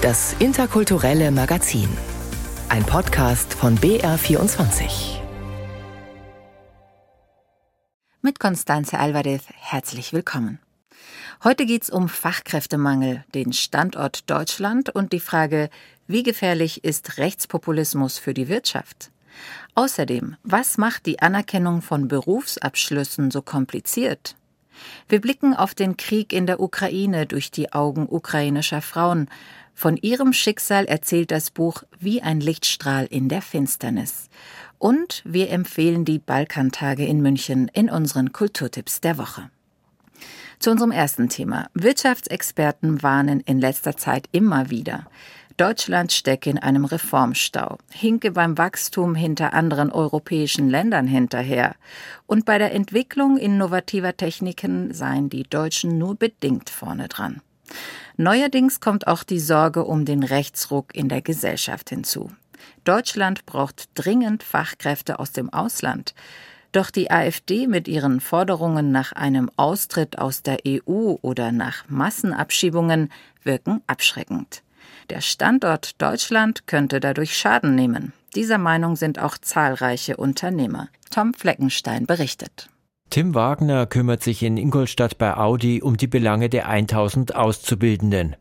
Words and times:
Das 0.00 0.36
interkulturelle 0.38 1.32
Magazin. 1.32 1.88
Ein 2.68 2.84
Podcast 2.84 3.52
von 3.52 3.76
BR24. 3.76 5.18
Mit 8.22 8.38
Constanze 8.38 9.00
Alvarez 9.00 9.42
herzlich 9.56 10.12
willkommen. 10.12 10.60
Heute 11.42 11.66
geht 11.66 11.82
es 11.82 11.90
um 11.90 12.08
Fachkräftemangel, 12.08 13.24
den 13.34 13.52
Standort 13.52 14.30
Deutschland 14.30 14.88
und 14.88 15.12
die 15.12 15.18
Frage, 15.18 15.68
wie 16.06 16.22
gefährlich 16.22 16.84
ist 16.84 17.18
Rechtspopulismus 17.18 18.18
für 18.18 18.34
die 18.34 18.46
Wirtschaft? 18.46 19.10
Außerdem, 19.74 20.36
was 20.44 20.78
macht 20.78 21.06
die 21.06 21.18
Anerkennung 21.18 21.82
von 21.82 22.06
Berufsabschlüssen 22.06 23.32
so 23.32 23.42
kompliziert? 23.42 24.36
Wir 25.08 25.20
blicken 25.20 25.54
auf 25.54 25.74
den 25.74 25.96
Krieg 25.96 26.32
in 26.32 26.46
der 26.46 26.60
Ukraine 26.60 27.26
durch 27.26 27.50
die 27.50 27.72
Augen 27.72 28.06
ukrainischer 28.08 28.82
Frauen. 28.82 29.28
Von 29.78 29.96
ihrem 29.96 30.32
Schicksal 30.32 30.86
erzählt 30.86 31.30
das 31.30 31.52
Buch 31.52 31.84
Wie 32.00 32.20
ein 32.20 32.40
Lichtstrahl 32.40 33.06
in 33.06 33.28
der 33.28 33.40
Finsternis. 33.40 34.28
Und 34.76 35.22
wir 35.24 35.50
empfehlen 35.50 36.04
die 36.04 36.18
Balkantage 36.18 37.06
in 37.06 37.22
München 37.22 37.70
in 37.72 37.88
unseren 37.88 38.32
Kulturtipps 38.32 39.00
der 39.00 39.18
Woche. 39.18 39.50
Zu 40.58 40.72
unserem 40.72 40.90
ersten 40.90 41.28
Thema. 41.28 41.68
Wirtschaftsexperten 41.74 43.04
warnen 43.04 43.38
in 43.38 43.60
letzter 43.60 43.96
Zeit 43.96 44.28
immer 44.32 44.68
wieder. 44.68 45.06
Deutschland 45.56 46.10
stecke 46.10 46.50
in 46.50 46.58
einem 46.58 46.84
Reformstau, 46.84 47.78
hinke 47.92 48.32
beim 48.32 48.58
Wachstum 48.58 49.14
hinter 49.14 49.52
anderen 49.52 49.92
europäischen 49.92 50.68
Ländern 50.68 51.06
hinterher 51.06 51.76
und 52.26 52.44
bei 52.44 52.58
der 52.58 52.74
Entwicklung 52.74 53.36
innovativer 53.36 54.16
Techniken 54.16 54.92
seien 54.92 55.30
die 55.30 55.44
Deutschen 55.44 55.98
nur 55.98 56.16
bedingt 56.16 56.68
vorne 56.68 57.06
dran. 57.06 57.42
Neuerdings 58.20 58.80
kommt 58.80 59.06
auch 59.06 59.22
die 59.22 59.38
Sorge 59.38 59.84
um 59.84 60.04
den 60.04 60.24
Rechtsruck 60.24 60.92
in 60.92 61.08
der 61.08 61.22
Gesellschaft 61.22 61.88
hinzu. 61.90 62.32
Deutschland 62.82 63.46
braucht 63.46 63.90
dringend 63.94 64.42
Fachkräfte 64.42 65.20
aus 65.20 65.30
dem 65.30 65.52
Ausland. 65.52 66.16
Doch 66.72 66.90
die 66.90 67.12
AfD 67.12 67.68
mit 67.68 67.86
ihren 67.86 68.18
Forderungen 68.18 68.90
nach 68.90 69.12
einem 69.12 69.52
Austritt 69.54 70.18
aus 70.18 70.42
der 70.42 70.58
EU 70.66 71.14
oder 71.22 71.52
nach 71.52 71.88
Massenabschiebungen 71.88 73.12
wirken 73.44 73.82
abschreckend. 73.86 74.64
Der 75.10 75.20
Standort 75.20 76.02
Deutschland 76.02 76.66
könnte 76.66 76.98
dadurch 76.98 77.38
Schaden 77.38 77.76
nehmen. 77.76 78.12
Dieser 78.34 78.58
Meinung 78.58 78.96
sind 78.96 79.20
auch 79.20 79.38
zahlreiche 79.38 80.16
Unternehmer. 80.16 80.88
Tom 81.10 81.34
Fleckenstein 81.34 82.04
berichtet. 82.04 82.68
Tim 83.10 83.34
Wagner 83.34 83.86
kümmert 83.86 84.22
sich 84.22 84.42
in 84.42 84.58
Ingolstadt 84.58 85.16
bei 85.16 85.34
Audi 85.34 85.80
um 85.80 85.96
die 85.96 86.06
Belange 86.06 86.50
der 86.50 86.68
1000 86.68 87.34
Auszubildenden. 87.34 88.36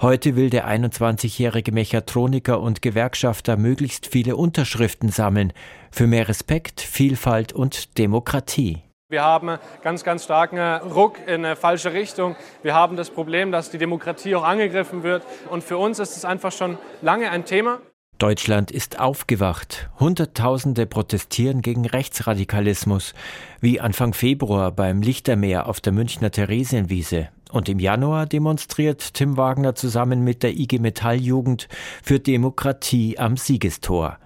Heute 0.00 0.36
will 0.36 0.50
der 0.50 0.68
21-jährige 0.68 1.72
Mechatroniker 1.72 2.60
und 2.60 2.80
Gewerkschafter 2.80 3.56
möglichst 3.56 4.06
viele 4.06 4.36
Unterschriften 4.36 5.08
sammeln 5.08 5.52
für 5.90 6.06
mehr 6.06 6.28
Respekt, 6.28 6.80
Vielfalt 6.80 7.52
und 7.52 7.98
Demokratie. 7.98 8.84
Wir 9.08 9.24
haben 9.24 9.58
ganz, 9.82 10.04
ganz 10.04 10.24
starken 10.24 10.58
Ruck 10.58 11.18
in 11.26 11.44
eine 11.44 11.56
falsche 11.56 11.92
Richtung. 11.92 12.36
Wir 12.62 12.74
haben 12.74 12.96
das 12.96 13.10
Problem, 13.10 13.50
dass 13.50 13.70
die 13.70 13.78
Demokratie 13.78 14.36
auch 14.36 14.44
angegriffen 14.44 15.02
wird. 15.02 15.24
Und 15.50 15.64
für 15.64 15.76
uns 15.76 15.98
ist 15.98 16.16
es 16.16 16.24
einfach 16.24 16.52
schon 16.52 16.78
lange 17.02 17.30
ein 17.30 17.44
Thema. 17.44 17.80
Deutschland 18.24 18.70
ist 18.70 19.00
aufgewacht. 19.00 19.90
Hunderttausende 20.00 20.86
protestieren 20.86 21.60
gegen 21.60 21.84
Rechtsradikalismus, 21.84 23.12
wie 23.60 23.82
Anfang 23.82 24.14
Februar 24.14 24.72
beim 24.72 25.02
Lichtermeer 25.02 25.66
auf 25.66 25.82
der 25.82 25.92
Münchner 25.92 26.30
Theresienwiese. 26.30 27.28
Und 27.52 27.68
im 27.68 27.78
Januar 27.78 28.24
demonstriert 28.24 29.12
Tim 29.12 29.36
Wagner 29.36 29.74
zusammen 29.74 30.24
mit 30.24 30.42
der 30.42 30.56
IG 30.56 30.78
Metall 30.78 31.20
Jugend 31.20 31.68
für 32.02 32.18
Demokratie 32.18 33.18
am 33.18 33.36
Siegestor. 33.36 34.16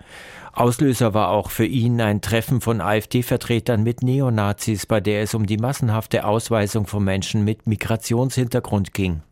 Auslöser 0.52 1.12
war 1.12 1.30
auch 1.30 1.50
für 1.50 1.66
ihn 1.66 2.00
ein 2.00 2.20
Treffen 2.20 2.60
von 2.60 2.80
AfD-Vertretern 2.80 3.82
mit 3.82 4.04
Neonazis, 4.04 4.86
bei 4.86 5.00
der 5.00 5.22
es 5.22 5.34
um 5.34 5.44
die 5.44 5.58
massenhafte 5.58 6.24
Ausweisung 6.24 6.86
von 6.86 7.02
Menschen 7.02 7.44
mit 7.44 7.66
Migrationshintergrund 7.66 8.94
ging. 8.94 9.22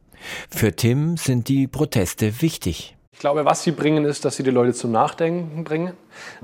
Für 0.50 0.74
Tim 0.74 1.16
sind 1.16 1.46
die 1.46 1.68
Proteste 1.68 2.42
wichtig. 2.42 2.95
Ich 3.16 3.20
glaube, 3.20 3.46
was 3.46 3.62
sie 3.62 3.70
bringen, 3.70 4.04
ist, 4.04 4.26
dass 4.26 4.36
sie 4.36 4.42
die 4.42 4.50
Leute 4.50 4.74
zum 4.74 4.92
Nachdenken 4.92 5.64
bringen, 5.64 5.94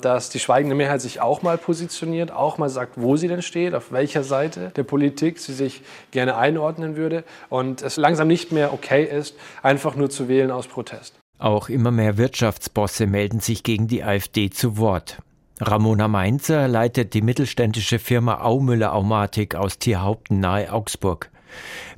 dass 0.00 0.30
die 0.30 0.38
schweigende 0.38 0.74
Mehrheit 0.74 1.02
sich 1.02 1.20
auch 1.20 1.42
mal 1.42 1.58
positioniert, 1.58 2.30
auch 2.30 2.56
mal 2.56 2.70
sagt, 2.70 2.94
wo 2.96 3.18
sie 3.18 3.28
denn 3.28 3.42
steht, 3.42 3.74
auf 3.74 3.92
welcher 3.92 4.24
Seite 4.24 4.72
der 4.74 4.82
Politik 4.82 5.38
sie 5.38 5.52
sich 5.52 5.82
gerne 6.12 6.34
einordnen 6.34 6.96
würde 6.96 7.24
und 7.50 7.82
es 7.82 7.98
langsam 7.98 8.26
nicht 8.26 8.52
mehr 8.52 8.72
okay 8.72 9.04
ist, 9.04 9.36
einfach 9.62 9.96
nur 9.96 10.08
zu 10.08 10.28
wählen 10.28 10.50
aus 10.50 10.66
Protest. 10.66 11.14
Auch 11.38 11.68
immer 11.68 11.90
mehr 11.90 12.16
Wirtschaftsbosse 12.16 13.06
melden 13.06 13.40
sich 13.40 13.64
gegen 13.64 13.86
die 13.86 14.02
AfD 14.02 14.48
zu 14.48 14.78
Wort. 14.78 15.18
Ramona 15.60 16.08
Mainzer 16.08 16.68
leitet 16.68 17.12
die 17.12 17.20
mittelständische 17.20 17.98
Firma 17.98 18.40
Aumüller 18.40 18.94
Aumatik 18.94 19.56
aus 19.56 19.78
Tierhaupten 19.78 20.40
nahe 20.40 20.72
Augsburg. 20.72 21.30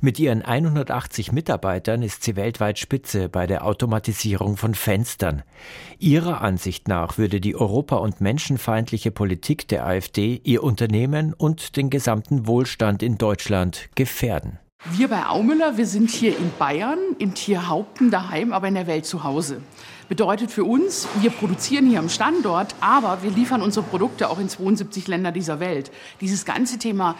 Mit 0.01 0.19
ihren 0.19 0.41
180 0.41 1.31
Mitarbeitern 1.31 2.01
ist 2.01 2.23
sie 2.23 2.35
weltweit 2.35 2.79
Spitze 2.79 3.29
bei 3.29 3.47
der 3.47 3.65
Automatisierung 3.65 4.57
von 4.57 4.75
Fenstern. 4.75 5.43
Ihrer 5.99 6.41
Ansicht 6.41 6.87
nach 6.87 7.17
würde 7.17 7.41
die 7.41 7.55
europa- 7.55 7.97
und 7.97 8.21
menschenfeindliche 8.21 9.11
Politik 9.11 9.67
der 9.67 9.85
AfD 9.85 10.41
ihr 10.43 10.63
Unternehmen 10.63 11.33
und 11.33 11.75
den 11.77 11.89
gesamten 11.89 12.47
Wohlstand 12.47 13.03
in 13.03 13.17
Deutschland 13.17 13.89
gefährden. 13.95 14.59
Wir 14.91 15.07
bei 15.07 15.25
Aumüller, 15.25 15.77
wir 15.77 15.87
sind 15.87 16.11
hier 16.11 16.37
in 16.37 16.51
Bayern, 16.59 16.99
in 17.17 17.33
Tierhaupten 17.33 18.11
daheim, 18.11 18.53
aber 18.53 18.67
in 18.67 18.75
der 18.75 18.85
Welt 18.85 19.07
zu 19.07 19.23
Hause. 19.23 19.61
Bedeutet 20.09 20.51
für 20.51 20.63
uns, 20.63 21.07
wir 21.19 21.31
produzieren 21.31 21.87
hier 21.87 21.97
am 21.97 22.09
Standort, 22.09 22.75
aber 22.81 23.23
wir 23.23 23.31
liefern 23.31 23.63
unsere 23.63 23.83
Produkte 23.83 24.29
auch 24.29 24.37
in 24.37 24.47
72 24.47 25.07
Länder 25.07 25.31
dieser 25.31 25.59
Welt. 25.59 25.89
Dieses 26.21 26.45
ganze 26.45 26.77
Thema 26.77 27.15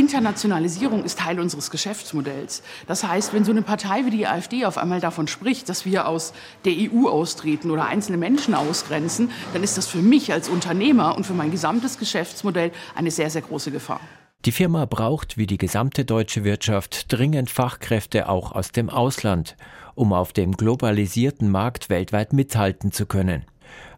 Internationalisierung 0.00 1.04
ist 1.04 1.18
Teil 1.18 1.38
unseres 1.38 1.70
Geschäftsmodells. 1.70 2.62
Das 2.86 3.04
heißt, 3.04 3.34
wenn 3.34 3.44
so 3.44 3.50
eine 3.50 3.60
Partei 3.60 4.06
wie 4.06 4.10
die 4.10 4.26
AfD 4.26 4.64
auf 4.64 4.78
einmal 4.78 4.98
davon 4.98 5.28
spricht, 5.28 5.68
dass 5.68 5.84
wir 5.84 6.08
aus 6.08 6.32
der 6.64 6.72
EU 6.72 7.06
austreten 7.06 7.70
oder 7.70 7.84
einzelne 7.84 8.16
Menschen 8.16 8.54
ausgrenzen, 8.54 9.30
dann 9.52 9.62
ist 9.62 9.76
das 9.76 9.86
für 9.86 9.98
mich 9.98 10.32
als 10.32 10.48
Unternehmer 10.48 11.16
und 11.16 11.26
für 11.26 11.34
mein 11.34 11.50
gesamtes 11.50 11.98
Geschäftsmodell 11.98 12.72
eine 12.94 13.10
sehr, 13.10 13.28
sehr 13.28 13.42
große 13.42 13.70
Gefahr. 13.70 14.00
Die 14.46 14.52
Firma 14.52 14.86
braucht 14.86 15.36
wie 15.36 15.46
die 15.46 15.58
gesamte 15.58 16.06
deutsche 16.06 16.44
Wirtschaft 16.44 17.12
dringend 17.12 17.50
Fachkräfte 17.50 18.26
auch 18.30 18.52
aus 18.52 18.72
dem 18.72 18.88
Ausland, 18.88 19.54
um 19.94 20.14
auf 20.14 20.32
dem 20.32 20.56
globalisierten 20.56 21.50
Markt 21.50 21.90
weltweit 21.90 22.32
mithalten 22.32 22.90
zu 22.90 23.04
können. 23.04 23.44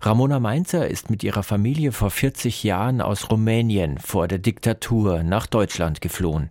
Ramona 0.05 0.41
Mainzer 0.41 0.89
ist 0.89 1.11
mit 1.11 1.23
ihrer 1.23 1.45
Familie 1.45 1.93
vor 1.93 2.11
40 2.11 2.65
Jahren 2.65 3.01
aus 3.01 3.31
Rumänien 3.31 3.99
vor 3.99 4.27
der 4.27 4.39
Diktatur 4.39 5.23
nach 5.23 5.47
Deutschland 5.47 6.01
geflohen. 6.01 6.51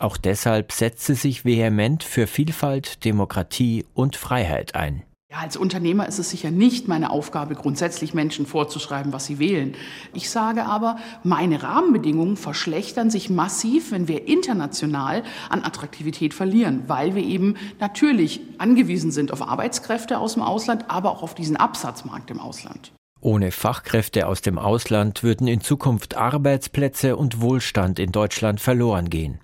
Auch 0.00 0.16
deshalb 0.16 0.72
setzt 0.72 1.06
sie 1.06 1.14
sich 1.14 1.44
vehement 1.44 2.02
für 2.02 2.26
Vielfalt, 2.26 3.04
Demokratie 3.04 3.86
und 3.94 4.16
Freiheit 4.16 4.74
ein. 4.74 5.04
Ja, 5.30 5.40
als 5.40 5.58
Unternehmer 5.58 6.08
ist 6.08 6.18
es 6.18 6.30
sicher 6.30 6.50
nicht 6.50 6.88
meine 6.88 7.10
Aufgabe, 7.10 7.54
grundsätzlich 7.54 8.14
Menschen 8.14 8.46
vorzuschreiben, 8.46 9.12
was 9.12 9.26
sie 9.26 9.38
wählen. 9.38 9.74
Ich 10.14 10.30
sage 10.30 10.64
aber, 10.64 10.96
meine 11.22 11.62
Rahmenbedingungen 11.62 12.38
verschlechtern 12.38 13.10
sich 13.10 13.28
massiv, 13.28 13.92
wenn 13.92 14.08
wir 14.08 14.26
international 14.26 15.22
an 15.50 15.64
Attraktivität 15.64 16.32
verlieren, 16.32 16.84
weil 16.86 17.14
wir 17.14 17.22
eben 17.22 17.56
natürlich 17.78 18.40
angewiesen 18.56 19.10
sind 19.10 19.30
auf 19.30 19.42
Arbeitskräfte 19.42 20.18
aus 20.18 20.32
dem 20.32 20.42
Ausland, 20.42 20.86
aber 20.88 21.10
auch 21.10 21.22
auf 21.22 21.34
diesen 21.34 21.58
Absatzmarkt 21.58 22.30
im 22.30 22.40
Ausland. 22.40 22.92
Ohne 23.20 23.50
Fachkräfte 23.50 24.28
aus 24.28 24.40
dem 24.40 24.58
Ausland 24.58 25.22
würden 25.22 25.46
in 25.46 25.60
Zukunft 25.60 26.16
Arbeitsplätze 26.16 27.16
und 27.16 27.42
Wohlstand 27.42 27.98
in 27.98 28.12
Deutschland 28.12 28.60
verloren 28.62 29.10
gehen. 29.10 29.40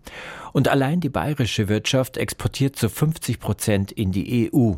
Und 0.54 0.68
allein 0.68 1.00
die 1.00 1.10
bayerische 1.10 1.68
Wirtschaft 1.68 2.16
exportiert 2.16 2.74
zu 2.74 2.88
50 2.88 3.38
Prozent 3.38 3.92
in 3.92 4.12
die 4.12 4.50
EU. 4.50 4.76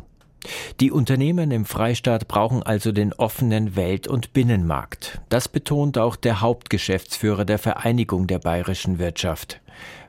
Die 0.79 0.91
Unternehmen 0.91 1.51
im 1.51 1.65
Freistaat 1.65 2.27
brauchen 2.27 2.63
also 2.63 2.91
den 2.91 3.13
offenen 3.13 3.75
Welt- 3.75 4.07
und 4.07 4.33
Binnenmarkt. 4.33 5.21
Das 5.29 5.47
betont 5.47 5.97
auch 5.97 6.15
der 6.15 6.41
Hauptgeschäftsführer 6.41 7.45
der 7.45 7.59
Vereinigung 7.59 8.27
der 8.27 8.39
bayerischen 8.39 8.99
Wirtschaft. 8.99 9.61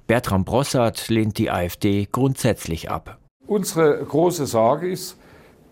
Bertram 0.07 0.45
Brossard 0.45 1.09
lehnt 1.09 1.39
die 1.39 1.51
AfD 1.51 2.09
grundsätzlich 2.11 2.91
ab. 2.91 3.19
Unsere 3.47 4.05
große 4.05 4.47
Sorge 4.47 4.91
ist, 4.91 5.19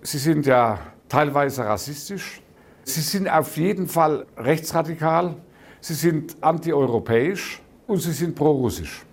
sie 0.03 0.19
sind 0.19 0.47
ja 0.47 0.79
teilweise 1.09 1.65
rassistisch, 1.65 2.41
sie 2.85 3.01
sind 3.01 3.29
auf 3.29 3.57
jeden 3.57 3.87
Fall 3.87 4.27
rechtsradikal, 4.37 5.37
sie 5.81 5.95
sind 5.95 6.37
antieuropäisch 6.43 7.61
und 7.87 7.99
sie 7.99 8.13
sind 8.13 8.35
prorussisch. 8.35 9.05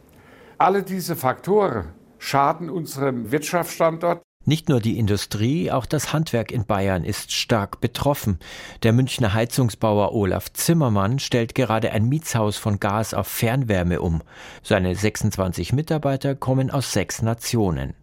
Alle 0.58 0.84
diese 0.84 1.16
Faktoren 1.16 1.90
schaden 2.20 2.70
unserem 2.70 3.32
Wirtschaftsstandort. 3.32 4.23
Nicht 4.46 4.68
nur 4.68 4.82
die 4.82 5.00
Industrie, 5.00 5.72
auch 5.72 5.86
das 5.86 6.12
Handwerk 6.12 6.52
in 6.52 6.66
Bayern 6.66 7.06
ist 7.06 7.32
stark 7.32 7.80
betroffen. 7.80 8.40
Der 8.84 8.92
Münchner 8.92 9.34
Heizungsbauer 9.34 10.14
Olaf 10.14 10.52
Zimmermann 10.52 11.20
stellt 11.20 11.56
gerade 11.56 11.92
ein 11.92 12.10
Mietshaus 12.10 12.58
von 12.58 12.82
Gas 12.82 13.14
auf 13.14 13.28
Fernwärme 13.28 14.02
um. 14.02 14.22
Seine 14.62 14.96
26 14.96 15.72
Mitarbeiter 15.72 16.36
kommen 16.36 16.72
aus 16.72 16.92
sechs 16.92 17.22
Nationen. 17.22 17.94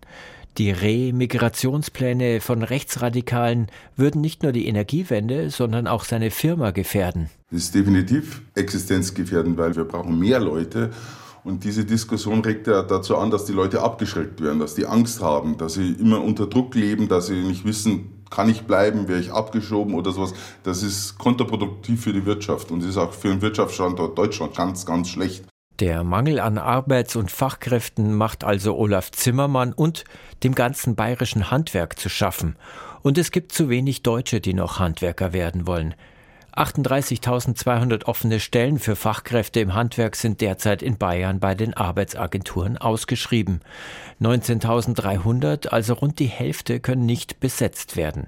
Die 0.57 0.71
Remigrationspläne 0.71 2.41
von 2.41 2.63
Rechtsradikalen 2.63 3.67
würden 3.97 4.23
nicht 4.23 4.43
nur 4.43 4.53
die 4.53 4.67
Energiewende, 4.67 5.51
sondern 5.51 5.87
auch 5.87 6.05
seine 6.05 6.31
Firma 6.31 6.71
gefährden. 6.71 7.29
Das 7.51 7.65
ist 7.65 7.75
definitiv 7.75 8.41
existenzgefährdend, 8.55 9.59
weil 9.59 9.77
wir 9.77 9.85
brauchen 9.85 10.19
mehr 10.19 10.41
Leute. 10.41 10.91
Und 11.45 11.65
diese 11.65 11.85
Diskussion 11.85 12.43
regt 12.43 12.67
ja 12.67 12.83
dazu 12.83 13.17
an, 13.17 13.31
dass 13.31 13.47
die 13.47 13.53
Leute 13.53 13.83
abgeschreckt 13.83 14.41
werden, 14.41 14.59
dass 14.59 14.75
die 14.75 14.87
Angst 14.87 15.23
haben, 15.23 15.57
dass 15.57 15.75
sie 15.75 15.93
immer 15.93 16.23
unter 16.23 16.47
Druck 16.47 16.75
leben, 16.75 17.09
dass 17.09 17.29
sie 17.29 17.43
nicht 17.43 17.65
wissen, 17.65 18.25
kann 18.31 18.49
ich 18.49 18.63
bleiben, 18.63 19.09
wäre 19.09 19.21
ich 19.21 19.33
abgeschoben 19.33 19.95
oder 19.95 20.13
sowas. 20.13 20.35
Das 20.63 20.83
ist 20.83 21.19
kontraproduktiv 21.19 22.03
für 22.03 22.13
die 22.13 22.25
Wirtschaft 22.27 22.71
und 22.71 22.85
ist 22.85 22.97
auch 22.97 23.13
für 23.13 23.29
den 23.29 23.43
Wirtschaftsstandort 23.43 24.17
Deutschland 24.17 24.55
ganz, 24.55 24.87
ganz 24.87 25.09
schlecht. 25.09 25.45
Der 25.81 26.05
Mangel 26.05 26.41
an 26.41 26.59
Arbeits- 26.59 27.17
und 27.17 27.31
Fachkräften 27.31 28.15
macht 28.15 28.45
also 28.45 28.77
Olaf 28.77 29.11
Zimmermann 29.13 29.73
und 29.73 30.05
dem 30.45 30.55
ganzen 30.55 30.95
bayerischen 30.95 31.51
Handwerk 31.51 31.99
zu 31.99 32.11
schaffen. 32.11 32.57
Und 33.03 33.17
es 33.17 33.31
gibt 33.31 33.53
zu 33.53 33.71
wenig 33.71 34.03
Deutsche, 34.03 34.43
die 34.43 34.53
noch 34.53 34.79
Handwerker 34.79 35.33
werden 35.33 35.67
wollen. 35.67 35.95
38.200 36.61 38.05
offene 38.05 38.39
Stellen 38.39 38.79
für 38.79 38.95
Fachkräfte 38.95 39.61
im 39.61 39.73
Handwerk 39.73 40.15
sind 40.15 40.43
derzeit 40.43 40.83
in 40.83 40.99
Bayern 40.99 41.41
bei 41.41 41.55
den 41.55 41.73
Arbeitsagenturen 41.73 42.77
ausgeschrieben. 42.77 43.61
19.300, 44.21 45.69
also 45.69 45.95
rund 45.95 46.19
die 46.19 46.27
Hälfte, 46.27 46.79
können 46.81 47.07
nicht 47.07 47.41
besetzt 47.41 47.97
werden. 47.97 48.27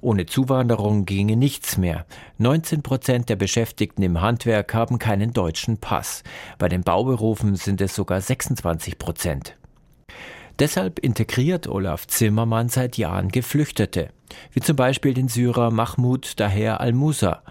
Ohne 0.00 0.26
Zuwanderung 0.26 1.04
ginge 1.04 1.36
nichts 1.36 1.76
mehr. 1.76 2.04
19 2.38 2.82
Prozent 2.82 3.28
der 3.28 3.36
Beschäftigten 3.36 4.02
im 4.02 4.20
Handwerk 4.20 4.74
haben 4.74 4.98
keinen 4.98 5.32
deutschen 5.32 5.78
Pass. 5.78 6.24
Bei 6.58 6.68
den 6.68 6.82
Bauberufen 6.82 7.54
sind 7.54 7.80
es 7.80 7.94
sogar 7.94 8.20
26 8.20 8.98
Prozent. 8.98 9.56
Deshalb 10.58 10.98
integriert 10.98 11.68
Olaf 11.68 12.08
Zimmermann 12.08 12.68
seit 12.68 12.98
Jahren 12.98 13.28
Geflüchtete, 13.28 14.08
wie 14.52 14.60
zum 14.60 14.74
Beispiel 14.74 15.14
den 15.14 15.28
Syrer 15.28 15.70
Mahmoud 15.70 16.40
Daher 16.40 16.80
al-Musa, 16.80 17.42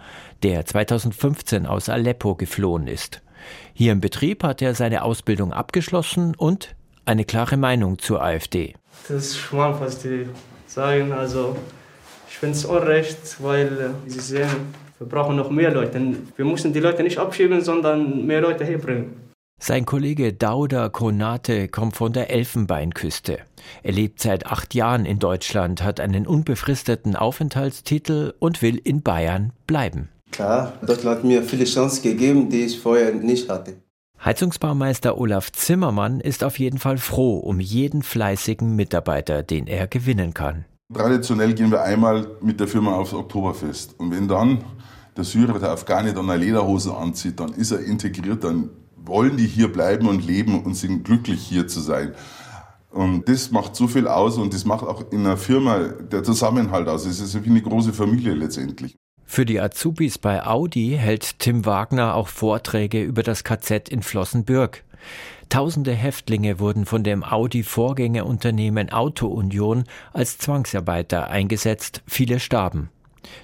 der 0.44 0.65
2015 0.65 1.65
aus 1.65 1.88
Aleppo 1.88 2.36
geflohen 2.36 2.88
ist. 2.88 3.21
Hier 3.74 3.94
im 3.94 4.01
Betrieb 4.01 4.44
hat 4.44 4.62
er 4.62 4.75
seine 4.75 5.04
Ausbildung 5.04 5.54
abgeschlossen 5.54 6.36
und 6.36 6.75
eine 7.06 7.24
klare 7.24 7.56
Meinung 7.56 7.98
zur 7.98 8.21
AfD. 8.21 8.74
Das 9.07 9.27
ist 9.27 9.38
schwach, 9.38 9.80
was 9.80 10.00
die 10.00 10.27
sagen. 10.65 11.13
Also 11.13 11.56
ich 12.30 12.38
finde 12.38 12.57
es 12.57 12.65
unrecht, 12.65 13.42
weil 13.42 13.94
äh, 14.06 14.10
Sie 14.10 14.19
sehen, 14.19 14.50
wir 15.00 15.07
brauchen 15.07 15.38
noch 15.38 15.50
mehr 15.50 15.71
Leute. 15.71 16.01
Wir 16.36 16.45
müssen 16.45 16.74
die 16.74 16.81
Leute 16.81 17.03
nicht 17.03 17.19
abschieben, 17.19 17.62
sondern 17.62 18.25
mehr 18.25 18.42
Leute 18.42 18.65
herbringen. 18.65 19.26
Sein 19.59 19.86
Kollege 19.86 20.33
Dauda 20.33 20.88
Konate 20.88 21.68
kommt 21.68 21.95
von 21.95 22.13
der 22.13 22.30
Elfenbeinküste. 22.30 23.39
Er 23.81 23.92
lebt 23.92 24.21
seit 24.21 24.45
acht 24.45 24.75
Jahren 24.75 25.06
in 25.06 25.18
Deutschland, 25.18 25.83
hat 25.83 26.00
einen 26.00 26.27
unbefristeten 26.27 27.15
Aufenthaltstitel 27.15 28.36
und 28.38 28.62
will 28.62 28.77
in 28.77 29.01
Bayern 29.01 29.51
bleiben. 29.65 30.09
Klar, 30.31 30.74
Deutschland 30.86 31.18
hat 31.18 31.24
mir 31.24 31.42
viele 31.42 31.65
Chancen 31.65 32.04
gegeben, 32.04 32.50
die 32.50 32.65
ich 32.65 32.80
vorher 32.80 33.13
nicht 33.13 33.50
hatte. 33.50 33.77
Heizungsbaumeister 34.24 35.18
Olaf 35.18 35.51
Zimmermann 35.51 36.19
ist 36.19 36.44
auf 36.44 36.60
jeden 36.60 36.77
Fall 36.77 37.00
froh 37.00 37.38
um 37.38 37.60
jeden 37.60 38.03
fleißigen 38.03 38.75
Mitarbeiter, 38.75 39.42
den 39.42 39.65
er 39.65 39.88
gewinnen 39.88 40.36
kann. 40.36 40.65
Traditionell 40.94 41.53
gehen 41.56 41.71
wir 41.71 41.81
einmal 41.81 42.27
mit 42.42 42.60
der 42.60 42.68
Firma 42.68 42.95
aufs 42.95 43.13
Oktoberfest. 43.13 44.00
Und 44.00 44.12
wenn 44.12 44.27
dann 44.27 44.63
der 45.18 45.24
Syrer, 45.24 45.60
der 45.60 45.71
Afghane, 45.71 46.13
dann 46.13 46.30
eine 46.30 46.44
Lederhose 46.44 46.95
anzieht, 46.95 47.39
dann 47.39 47.53
ist 47.53 47.71
er 47.71 47.80
integriert, 47.80 48.44
dann 48.44 48.69
wollen 49.07 49.38
die 49.38 49.48
hier 49.48 49.71
bleiben 49.71 50.07
und 50.07 50.25
leben 50.25 50.63
und 50.63 50.75
sind 50.75 51.04
glücklich 51.04 51.42
hier 51.42 51.68
zu 51.68 51.80
sein. 51.80 52.13
Und 52.89 53.27
das 53.30 53.51
macht 53.51 53.75
so 53.75 53.88
viel 53.88 54.07
aus 54.07 54.38
und 54.38 54.54
das 54.54 54.65
macht 54.65 54.83
auch 54.83 55.12
in 55.12 55.19
einer 55.19 55.38
Firma 55.38 55.80
der 55.80 56.24
Zusammenhalt 56.24 56.88
aus. 56.88 57.06
Es 57.06 57.19
ist 57.19 57.44
wie 57.44 57.50
eine 57.50 57.62
große 57.62 57.94
Familie 57.94 58.33
letztendlich. 58.33 58.95
Für 59.25 59.45
die 59.45 59.59
Azubis 59.59 60.18
bei 60.18 60.45
Audi 60.45 60.98
hält 60.98 61.39
Tim 61.39 61.65
Wagner 61.65 62.15
auch 62.15 62.30
Vorträge 62.30 63.04
über 63.04 63.24
das 63.24 63.44
KZ 63.44 63.89
in 63.89 64.01
Flossenbürg. 64.01 64.83
Tausende 65.50 65.94
Häftlinge 65.94 66.60
wurden 66.60 66.86
von 66.86 67.03
dem 67.03 67.24
Audi-Vorgängerunternehmen 67.24 68.89
Auto 68.89 69.27
Union 69.27 69.83
als 70.13 70.38
Zwangsarbeiter 70.38 71.30
eingesetzt, 71.30 72.03
viele 72.07 72.39
starben. 72.39 72.89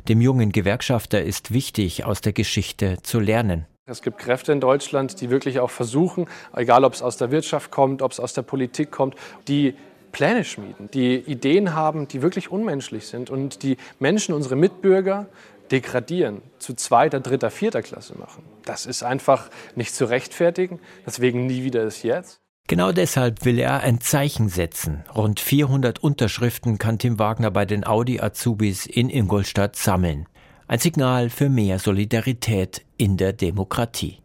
Dem 0.07 0.21
jungen 0.21 0.51
Gewerkschafter 0.51 1.21
ist 1.21 1.51
wichtig, 1.51 2.05
aus 2.05 2.21
der 2.21 2.33
Geschichte 2.33 2.97
zu 3.03 3.19
lernen. 3.19 3.65
Es 3.85 4.01
gibt 4.01 4.17
Kräfte 4.17 4.53
in 4.53 4.61
Deutschland, 4.61 5.19
die 5.19 5.29
wirklich 5.29 5.59
auch 5.59 5.69
versuchen, 5.69 6.27
egal 6.55 6.85
ob 6.85 6.93
es 6.93 7.01
aus 7.01 7.17
der 7.17 7.31
Wirtschaft 7.31 7.69
kommt, 7.69 8.01
ob 8.01 8.13
es 8.13 8.19
aus 8.21 8.31
der 8.31 8.41
Politik 8.41 8.91
kommt, 8.91 9.15
die 9.49 9.75
Pläne 10.13 10.45
schmieden, 10.45 10.89
die 10.93 11.15
Ideen 11.15 11.73
haben, 11.73 12.07
die 12.07 12.21
wirklich 12.21 12.49
unmenschlich 12.49 13.07
sind 13.07 13.29
und 13.29 13.61
die 13.61 13.75
Menschen, 13.99 14.33
unsere 14.33 14.55
Mitbürger, 14.55 15.25
degradieren, 15.69 16.41
zu 16.59 16.75
zweiter, 16.75 17.19
dritter, 17.19 17.51
vierter 17.51 17.81
Klasse 17.81 18.17
machen. 18.17 18.43
Das 18.63 18.85
ist 18.85 19.03
einfach 19.03 19.49
nicht 19.75 19.93
zu 19.93 20.05
rechtfertigen. 20.05 20.79
Deswegen 21.05 21.45
nie 21.45 21.65
wieder 21.65 21.83
ist 21.83 22.03
jetzt. 22.03 22.39
Genau 22.69 22.93
deshalb 22.93 23.43
will 23.43 23.59
er 23.59 23.81
ein 23.81 23.99
Zeichen 23.99 24.47
setzen. 24.47 25.03
Rund 25.13 25.41
400 25.41 25.99
Unterschriften 25.99 26.77
kann 26.77 26.99
Tim 26.99 27.19
Wagner 27.19 27.51
bei 27.51 27.65
den 27.65 27.85
Audi-Azubis 27.85 28.85
in 28.85 29.09
Ingolstadt 29.09 29.75
sammeln. 29.75 30.27
Ein 30.67 30.79
Signal 30.79 31.29
für 31.29 31.49
mehr 31.49 31.77
Solidarität 31.77 32.85
in 32.97 33.17
der 33.17 33.33
Demokratie. 33.33 34.19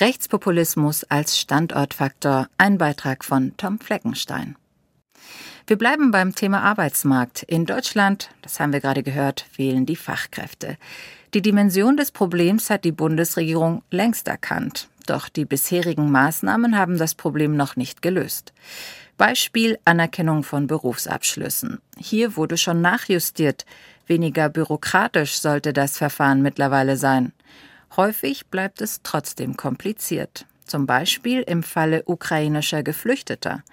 Rechtspopulismus 0.00 1.04
als 1.04 1.38
Standortfaktor, 1.38 2.48
ein 2.58 2.78
Beitrag 2.78 3.24
von 3.24 3.56
Tom 3.56 3.78
Fleckenstein. 3.78 4.56
Wir 5.66 5.78
bleiben 5.78 6.10
beim 6.10 6.34
Thema 6.34 6.62
Arbeitsmarkt. 6.62 7.44
In 7.44 7.64
Deutschland, 7.64 8.30
das 8.42 8.58
haben 8.58 8.72
wir 8.72 8.80
gerade 8.80 9.04
gehört, 9.04 9.46
fehlen 9.52 9.86
die 9.86 9.96
Fachkräfte. 9.96 10.76
Die 11.32 11.42
Dimension 11.42 11.96
des 11.96 12.10
Problems 12.10 12.70
hat 12.70 12.84
die 12.84 12.92
Bundesregierung 12.92 13.82
längst 13.90 14.26
erkannt. 14.26 14.88
Doch 15.10 15.28
die 15.28 15.44
bisherigen 15.44 16.12
Maßnahmen 16.12 16.78
haben 16.78 16.96
das 16.96 17.16
Problem 17.16 17.56
noch 17.56 17.74
nicht 17.74 18.00
gelöst. 18.00 18.52
Beispiel 19.16 19.76
Anerkennung 19.84 20.44
von 20.44 20.68
Berufsabschlüssen. 20.68 21.80
Hier 21.98 22.36
wurde 22.36 22.56
schon 22.56 22.80
nachjustiert. 22.80 23.66
Weniger 24.06 24.48
bürokratisch 24.48 25.40
sollte 25.40 25.72
das 25.72 25.98
Verfahren 25.98 26.42
mittlerweile 26.42 26.96
sein. 26.96 27.32
Häufig 27.96 28.46
bleibt 28.46 28.80
es 28.82 29.00
trotzdem 29.02 29.56
kompliziert. 29.56 30.46
Zum 30.64 30.86
Beispiel 30.86 31.40
im 31.40 31.64
Falle 31.64 32.04
ukrainischer 32.06 32.84
Geflüchteter. 32.84 33.64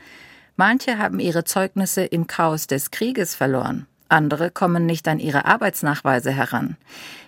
Manche 0.56 0.98
haben 0.98 1.20
ihre 1.20 1.44
Zeugnisse 1.44 2.02
im 2.04 2.26
Chaos 2.26 2.66
des 2.66 2.90
Krieges 2.90 3.36
verloren. 3.36 3.86
Andere 4.10 4.52
kommen 4.52 4.86
nicht 4.86 5.08
an 5.08 5.20
ihre 5.20 5.46
Arbeitsnachweise 5.46 6.32
heran. 6.32 6.78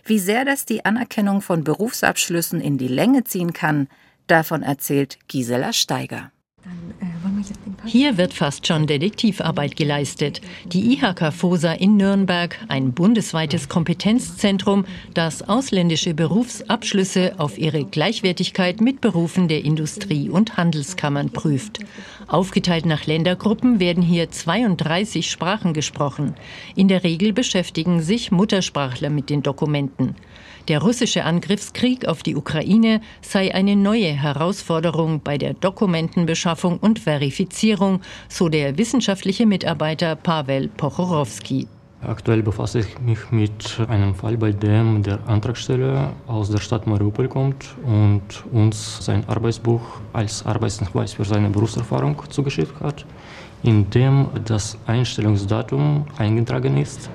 Wie 0.05 0.19
sehr 0.19 0.45
das 0.45 0.65
die 0.65 0.85
Anerkennung 0.85 1.41
von 1.41 1.63
Berufsabschlüssen 1.63 2.61
in 2.61 2.77
die 2.77 2.87
Länge 2.87 3.23
ziehen 3.23 3.53
kann, 3.53 3.87
davon 4.27 4.63
erzählt 4.63 5.17
Gisela 5.27 5.73
Steiger. 5.73 6.31
Hier 7.85 8.17
wird 8.17 8.33
fast 8.33 8.67
schon 8.67 8.85
Detektivarbeit 8.85 9.75
geleistet. 9.75 10.41
Die 10.65 10.93
IHK 10.93 11.33
FOSA 11.33 11.73
in 11.73 11.97
Nürnberg, 11.97 12.57
ein 12.67 12.91
bundesweites 12.91 13.69
Kompetenzzentrum, 13.69 14.85
das 15.13 15.47
ausländische 15.47 16.13
Berufsabschlüsse 16.13 17.33
auf 17.37 17.57
ihre 17.57 17.85
Gleichwertigkeit 17.85 18.81
mit 18.81 19.01
Berufen 19.01 19.47
der 19.47 19.63
Industrie- 19.63 20.29
und 20.29 20.57
Handelskammern 20.57 21.31
prüft. 21.31 21.79
Aufgeteilt 22.27 22.85
nach 22.85 23.05
Ländergruppen 23.05 23.79
werden 23.79 24.03
hier 24.03 24.29
32 24.29 25.31
Sprachen 25.31 25.73
gesprochen. 25.73 26.35
In 26.75 26.89
der 26.89 27.03
Regel 27.03 27.33
beschäftigen 27.33 28.01
sich 28.01 28.31
Muttersprachler 28.31 29.09
mit 29.09 29.29
den 29.29 29.41
Dokumenten. 29.41 30.15
Der 30.69 30.83
russische 30.83 31.25
Angriffskrieg 31.25 32.07
auf 32.07 32.21
die 32.21 32.35
Ukraine 32.35 33.01
sei 33.21 33.55
eine 33.55 33.75
neue 33.75 34.11
Herausforderung 34.11 35.19
bei 35.23 35.39
der 35.39 35.55
Dokumentenbeschaffung 35.55 36.77
und 36.77 36.99
Verifizierung, 36.99 38.01
so 38.27 38.49
der 38.49 38.77
wissenschaftliche 38.77 39.47
Mitarbeiter 39.47 40.15
Pavel 40.15 40.67
Pochorowski. 40.67 41.67
Aktuell 42.01 42.43
befasse 42.43 42.81
ich 42.81 42.99
mich 42.99 43.31
mit 43.31 43.79
einem 43.89 44.13
Fall, 44.13 44.37
bei 44.37 44.51
dem 44.51 45.01
der 45.01 45.27
Antragsteller 45.27 46.13
aus 46.27 46.51
der 46.51 46.59
Stadt 46.59 46.85
Mariupol 46.85 47.27
kommt 47.27 47.75
und 47.83 48.21
uns 48.51 49.03
sein 49.03 49.27
Arbeitsbuch 49.27 49.81
als 50.13 50.45
Arbeitsnachweis 50.45 51.13
für 51.13 51.25
seine 51.25 51.49
Berufserfahrung 51.49 52.21
zugeschickt 52.29 52.79
hat, 52.79 53.07
in 53.63 53.89
dem 53.89 54.27
das 54.45 54.77
Einstellungsdatum 54.85 56.05
eingetragen 56.19 56.77
ist, 56.77 57.09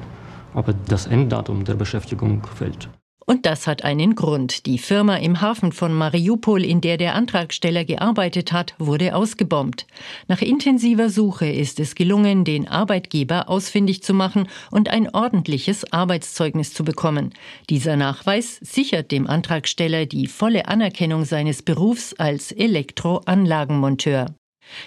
aber 0.55 0.75
das 0.89 1.07
Enddatum 1.07 1.65
der 1.65 1.75
Beschäftigung 1.75 2.43
fehlt. 2.59 2.89
Und 3.27 3.47
das 3.47 3.67
hat 3.67 3.85
einen 3.85 4.15
Grund. 4.15 4.67
Die 4.67 4.79
Firma 4.79 5.17
im 5.17 5.41
Hafen 5.41 5.73
von 5.73 5.95
Mariupol, 5.95 6.63
in 6.63 6.81
der 6.81 6.99
der 6.99 7.15
Antragsteller 7.15 7.85
gearbeitet 7.85 8.53
hat, 8.53 8.75
wurde 8.79 9.15
ausgebombt. 9.15 9.87
Nach 10.29 10.43
intensiver 10.43 11.09
Suche 11.09 11.47
ist 11.47 11.81
es 11.81 11.95
gelungen, 11.95 12.45
den 12.45 12.69
Arbeitgeber 12.69 13.49
ausfindig 13.49 14.03
zu 14.03 14.13
machen 14.13 14.49
und 14.71 14.91
ein 14.91 15.09
ordentliches 15.15 15.91
Arbeitszeugnis 15.93 16.75
zu 16.75 16.85
bekommen. 16.85 17.33
Dieser 17.71 17.97
Nachweis 17.97 18.59
sichert 18.61 19.11
dem 19.11 19.27
Antragsteller 19.27 20.05
die 20.05 20.27
volle 20.27 20.69
Anerkennung 20.69 21.25
seines 21.25 21.63
Berufs 21.63 22.13
als 22.15 22.53
Elektroanlagenmonteur. 22.53 24.35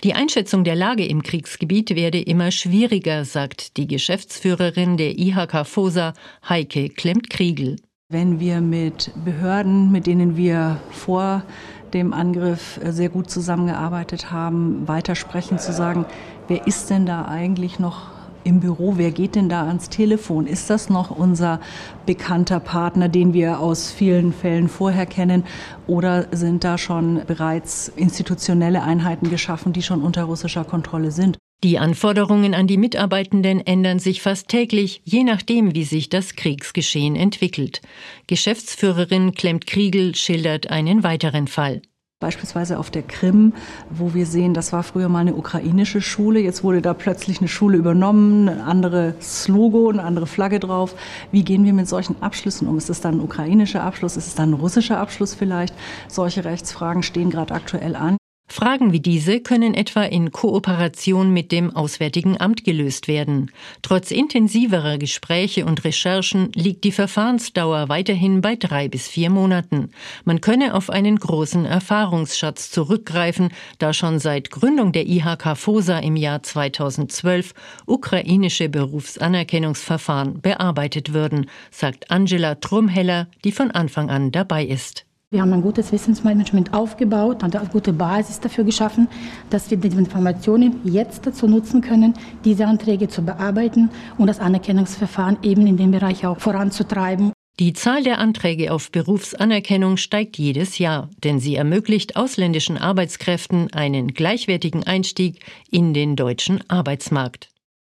Die 0.03 0.13
Einschätzung 0.13 0.63
der 0.63 0.75
Lage 0.75 1.05
im 1.05 1.23
Kriegsgebiet 1.23 1.95
werde 1.95 2.19
immer 2.19 2.51
schwieriger, 2.51 3.25
sagt 3.25 3.77
die 3.77 3.87
Geschäftsführerin 3.87 4.97
der 4.97 5.17
IHK 5.17 5.65
FOSA, 5.65 6.13
Heike 6.47 6.89
Klemmt-Kriegel. 6.89 7.77
Wenn 8.09 8.39
wir 8.39 8.61
mit 8.61 9.11
Behörden, 9.25 9.91
mit 9.91 10.07
denen 10.07 10.37
wir 10.37 10.79
vor 10.91 11.43
dem 11.91 12.13
Angriff 12.13 12.79
sehr 12.81 13.09
gut 13.09 13.29
zusammengearbeitet 13.29 14.31
haben, 14.31 14.87
weitersprechen, 14.87 15.59
zu 15.59 15.73
sagen, 15.73 16.05
wer 16.47 16.67
ist 16.67 16.89
denn 16.89 17.05
da 17.05 17.25
eigentlich 17.25 17.79
noch 17.79 18.03
im 18.45 18.61
Büro, 18.61 18.93
wer 18.95 19.11
geht 19.11 19.35
denn 19.35 19.49
da 19.49 19.67
ans 19.67 19.89
Telefon? 19.89 20.47
Ist 20.47 20.69
das 20.69 20.89
noch 20.89 21.11
unser 21.11 21.59
bekannter 22.05 22.61
Partner, 22.61 23.09
den 23.09 23.33
wir 23.33 23.59
aus 23.59 23.91
vielen 23.91 24.31
Fällen 24.31 24.69
vorher 24.69 25.05
kennen? 25.05 25.43
Oder 25.85 26.27
sind 26.31 26.63
da 26.63 26.77
schon 26.77 27.23
bereits 27.27 27.89
institutionelle 27.89 28.83
Einheiten 28.83 29.29
geschaffen, 29.29 29.73
die 29.73 29.83
schon 29.83 30.01
unter 30.01 30.23
russischer 30.23 30.63
Kontrolle 30.63 31.11
sind? 31.11 31.37
Die 31.63 31.79
Anforderungen 31.79 32.53
an 32.53 32.67
die 32.67 32.77
Mitarbeitenden 32.77 33.65
ändern 33.65 33.97
sich 33.97 34.21
fast 34.21 34.47
täglich, 34.47 35.01
je 35.05 35.23
nachdem, 35.23 35.73
wie 35.73 35.85
sich 35.85 36.07
das 36.07 36.35
Kriegsgeschehen 36.35 37.15
entwickelt. 37.15 37.81
Geschäftsführerin 38.27 39.33
Klemmt 39.33 39.65
Kriegel 39.65 40.13
schildert 40.13 40.69
einen 40.69 41.01
weiteren 41.01 41.47
Fall. 41.47 41.81
Beispielsweise 42.19 42.77
auf 42.77 42.91
der 42.91 43.03
Krim, 43.03 43.53
wo 43.89 44.13
wir 44.13 44.27
sehen, 44.27 44.53
das 44.53 44.71
war 44.73 44.83
früher 44.83 45.09
mal 45.09 45.19
eine 45.19 45.35
ukrainische 45.35 46.01
Schule, 46.01 46.39
jetzt 46.39 46.63
wurde 46.63 46.81
da 46.81 46.93
plötzlich 46.93 47.39
eine 47.39 47.47
Schule 47.47 47.77
übernommen, 47.77 48.49
ein 48.49 48.61
anderes 48.61 49.47
Logo, 49.47 49.89
eine 49.89 50.03
andere 50.03 50.27
Flagge 50.27 50.59
drauf. 50.59 50.95
Wie 51.31 51.43
gehen 51.43 51.63
wir 51.63 51.73
mit 51.73 51.87
solchen 51.87 52.21
Abschlüssen 52.21 52.67
um? 52.67 52.77
Ist 52.77 52.89
es 52.89 53.01
dann 53.01 53.15
ein 53.15 53.21
ukrainischer 53.21 53.83
Abschluss? 53.83 54.17
Ist 54.17 54.27
es 54.27 54.35
dann 54.35 54.51
ein 54.51 54.53
russischer 54.53 54.99
Abschluss 54.99 55.33
vielleicht? 55.33 55.75
Solche 56.07 56.43
Rechtsfragen 56.43 57.03
stehen 57.03 57.29
gerade 57.29 57.53
aktuell 57.53 57.95
an. 57.95 58.17
Fragen 58.49 58.93
wie 58.93 59.01
diese 59.01 59.41
können 59.41 59.73
etwa 59.73 60.03
in 60.03 60.31
Kooperation 60.31 61.31
mit 61.31 61.51
dem 61.51 61.75
Auswärtigen 61.75 62.39
Amt 62.39 62.63
gelöst 62.63 63.07
werden. 63.09 63.51
Trotz 63.81 64.09
intensiverer 64.09 64.97
Gespräche 64.97 65.65
und 65.65 65.83
Recherchen 65.83 66.51
liegt 66.53 66.85
die 66.85 66.93
Verfahrensdauer 66.93 67.89
weiterhin 67.89 68.39
bei 68.41 68.55
drei 68.55 68.87
bis 68.87 69.07
vier 69.07 69.29
Monaten. 69.29 69.91
Man 70.23 70.39
könne 70.39 70.75
auf 70.75 70.89
einen 70.89 71.17
großen 71.17 71.65
Erfahrungsschatz 71.65 72.71
zurückgreifen, 72.71 73.49
da 73.79 73.93
schon 73.93 74.17
seit 74.17 74.49
Gründung 74.49 74.93
der 74.93 75.07
IHK 75.07 75.57
FOSA 75.57 75.99
im 75.99 76.15
Jahr 76.15 76.41
2012 76.41 77.53
ukrainische 77.85 78.69
Berufsanerkennungsverfahren 78.69 80.41
bearbeitet 80.41 81.13
würden, 81.13 81.47
sagt 81.69 82.09
Angela 82.09 82.55
Trumheller, 82.55 83.27
die 83.43 83.51
von 83.51 83.71
Anfang 83.71 84.09
an 84.09 84.31
dabei 84.31 84.65
ist. 84.65 85.06
Wir 85.29 85.41
haben 85.41 85.51
ein 85.51 85.61
gutes 85.61 85.91
Wissensmanagement 85.91 86.73
aufgebaut 86.73 87.43
und 87.43 87.53
eine 87.53 87.67
gute 87.67 87.91
Basis 87.91 88.39
dafür 88.39 88.63
geschaffen, 88.63 89.09
dass 89.49 89.69
wir 89.69 89.75
die 89.75 89.89
Informationen 89.89 90.79
jetzt 90.85 91.27
dazu 91.27 91.49
nutzen 91.49 91.81
können, 91.81 92.13
diese 92.45 92.65
Anträge 92.65 93.09
zu 93.09 93.21
bearbeiten 93.23 93.89
und 94.17 94.27
das 94.27 94.39
Anerkennungsverfahren 94.39 95.39
eben 95.43 95.67
in 95.67 95.75
dem 95.75 95.91
Bereich 95.91 96.25
auch 96.25 96.39
voranzutreiben. 96.39 97.33
Die 97.59 97.73
Zahl 97.73 98.03
der 98.03 98.19
Anträge 98.19 98.71
auf 98.71 98.89
Berufsanerkennung 98.89 99.97
steigt 99.97 100.37
jedes 100.37 100.77
Jahr, 100.77 101.09
denn 101.25 101.41
sie 101.41 101.55
ermöglicht 101.55 102.15
ausländischen 102.15 102.77
Arbeitskräften 102.77 103.73
einen 103.73 104.13
gleichwertigen 104.13 104.85
Einstieg 104.85 105.43
in 105.69 105.93
den 105.93 106.15
deutschen 106.15 106.63
Arbeitsmarkt. 106.69 107.49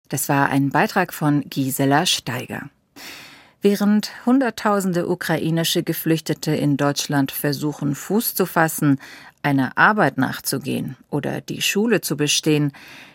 Das 0.07 0.29
war 0.29 0.47
ein 0.47 0.69
Beitrag 0.69 1.13
von 1.13 1.41
Gisela 1.49 2.05
Steiger. 2.05 2.69
Während 3.65 4.12
Hunderttausende 4.27 5.10
ukrainische 5.10 5.81
Geflüchtete 5.81 6.55
in 6.55 6.77
Deutschland 6.77 7.31
versuchen, 7.31 7.95
Fuß 7.95 8.36
zu 8.36 8.45
fassen, 8.45 9.00
einer 9.41 9.75
Arbeit 9.75 10.19
nachzugehen 10.19 10.98
oder 11.10 11.41
die 11.41 11.63
Schule 11.63 12.00
zu 12.00 12.15
bestehen, 12.15 12.74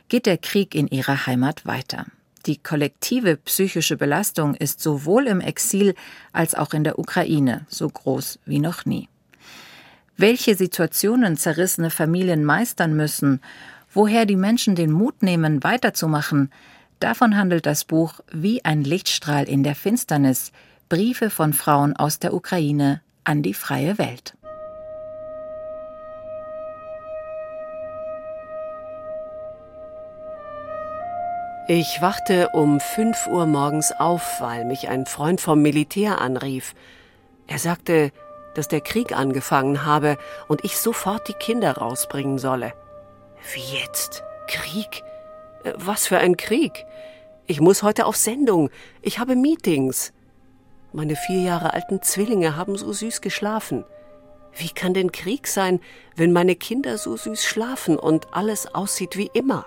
geht 0.09 0.26
der 0.26 0.38
Krieg 0.38 0.75
in 0.75 0.88
ihrer 0.88 1.28
Heimat 1.28 1.66
weiter. 1.66 2.07
Die 2.47 2.57
kollektive 2.57 3.37
psychische 3.37 3.97
Belastung 3.97 4.57
ist 4.57 4.80
sowohl 4.80 5.28
im 5.28 5.40
Exil 5.40 5.95
als 6.33 6.57
auch 6.57 6.75
in 6.75 6.83
der 6.83 6.99
Ukraine 6.99 7.64
so 7.69 7.88
groß 7.88 8.40
wie 8.45 8.59
noch 8.59 8.85
nie. 8.85 9.09
Welche 10.16 10.57
Situationen 10.57 11.37
zerrissene 11.37 11.90
Familien 11.90 12.45
meistern 12.45 12.97
müssen, 12.97 13.40
woher 13.92 14.26
die 14.26 14.35
Menschen 14.35 14.75
den 14.75 14.90
Mut 14.90 15.23
nehmen, 15.23 15.62
weiterzumachen, 15.62 16.50
Davon 17.00 17.35
handelt 17.35 17.64
das 17.64 17.87
Buch 17.87 18.21
Wie 18.30 18.62
ein 18.62 18.85
Lichtstrahl 18.85 19.49
in 19.49 19.62
der 19.62 19.75
Finsternis 19.75 20.52
Briefe 20.90 21.30
von 21.30 21.54
Frauen 21.54 21.97
aus 21.97 22.19
der 22.19 22.35
Ukraine 22.35 23.00
an 23.25 23.42
die 23.42 23.54
freie 23.54 23.97
Welt. 23.97 24.37
Ich 31.69 32.02
wachte 32.02 32.50
um 32.52 32.80
5 32.80 33.28
Uhr 33.28 33.47
morgens 33.47 33.92
auf, 33.92 34.40
weil 34.40 34.66
mich 34.66 34.88
ein 34.88 35.07
Freund 35.07 35.40
vom 35.40 35.62
Militär 35.62 36.21
anrief. 36.21 36.75
Er 37.47 37.59
sagte, 37.59 38.12
dass 38.54 38.69
der 38.69 38.83
Krieg 38.83 39.16
angefangen 39.16 39.87
habe 39.87 40.19
und 40.49 40.64
ich 40.64 40.76
sofort 40.76 41.28
die 41.28 41.35
Kinder 41.35 41.78
rausbringen 41.78 42.38
solle. 42.38 42.75
Wie 43.54 43.78
jetzt? 43.78 44.23
Krieg? 44.49 45.02
Äh, 45.64 45.73
was 45.76 46.07
für 46.07 46.19
ein 46.19 46.37
Krieg? 46.37 46.85
Ich 47.47 47.61
muss 47.61 47.83
heute 47.83 48.07
auf 48.07 48.17
Sendung. 48.17 48.71
Ich 49.02 49.19
habe 49.19 49.37
Meetings. 49.37 50.12
Meine 50.93 51.17
vier 51.17 51.40
Jahre 51.43 51.73
alten 51.75 52.02
Zwillinge 52.02 52.57
haben 52.57 52.76
so 52.76 52.93
süß 52.93 53.21
geschlafen. 53.21 53.85
Wie 54.57 54.71
kann 54.71 54.95
denn 54.95 55.12
Krieg 55.12 55.47
sein, 55.47 55.81
wenn 56.17 56.33
meine 56.33 56.57
Kinder 56.57 56.99
so 56.99 57.17
süß 57.17 57.45
schlafen 57.45 57.97
und 57.97 58.35
alles 58.35 58.75
aussieht 58.75 59.17
wie 59.17 59.31
immer? 59.33 59.64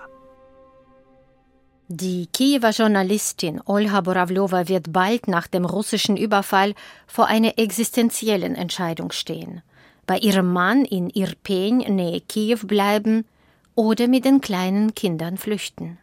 Die 1.88 2.26
Kiewer 2.32 2.70
Journalistin 2.70 3.60
Olha 3.66 4.00
Boravlova 4.00 4.68
wird 4.68 4.92
bald 4.92 5.28
nach 5.28 5.46
dem 5.46 5.64
russischen 5.64 6.16
Überfall 6.16 6.74
vor 7.06 7.26
einer 7.26 7.58
existenziellen 7.58 8.54
Entscheidung 8.54 9.12
stehen. 9.12 9.62
Bei 10.06 10.18
ihrem 10.18 10.52
Mann 10.52 10.84
in 10.84 11.10
Irpen, 11.10 11.78
nähe 11.78 12.20
Kiew 12.22 12.60
bleiben 12.64 13.26
oder 13.74 14.08
mit 14.08 14.24
den 14.24 14.40
kleinen 14.40 14.94
Kindern 14.94 15.36
flüchten. 15.36 15.98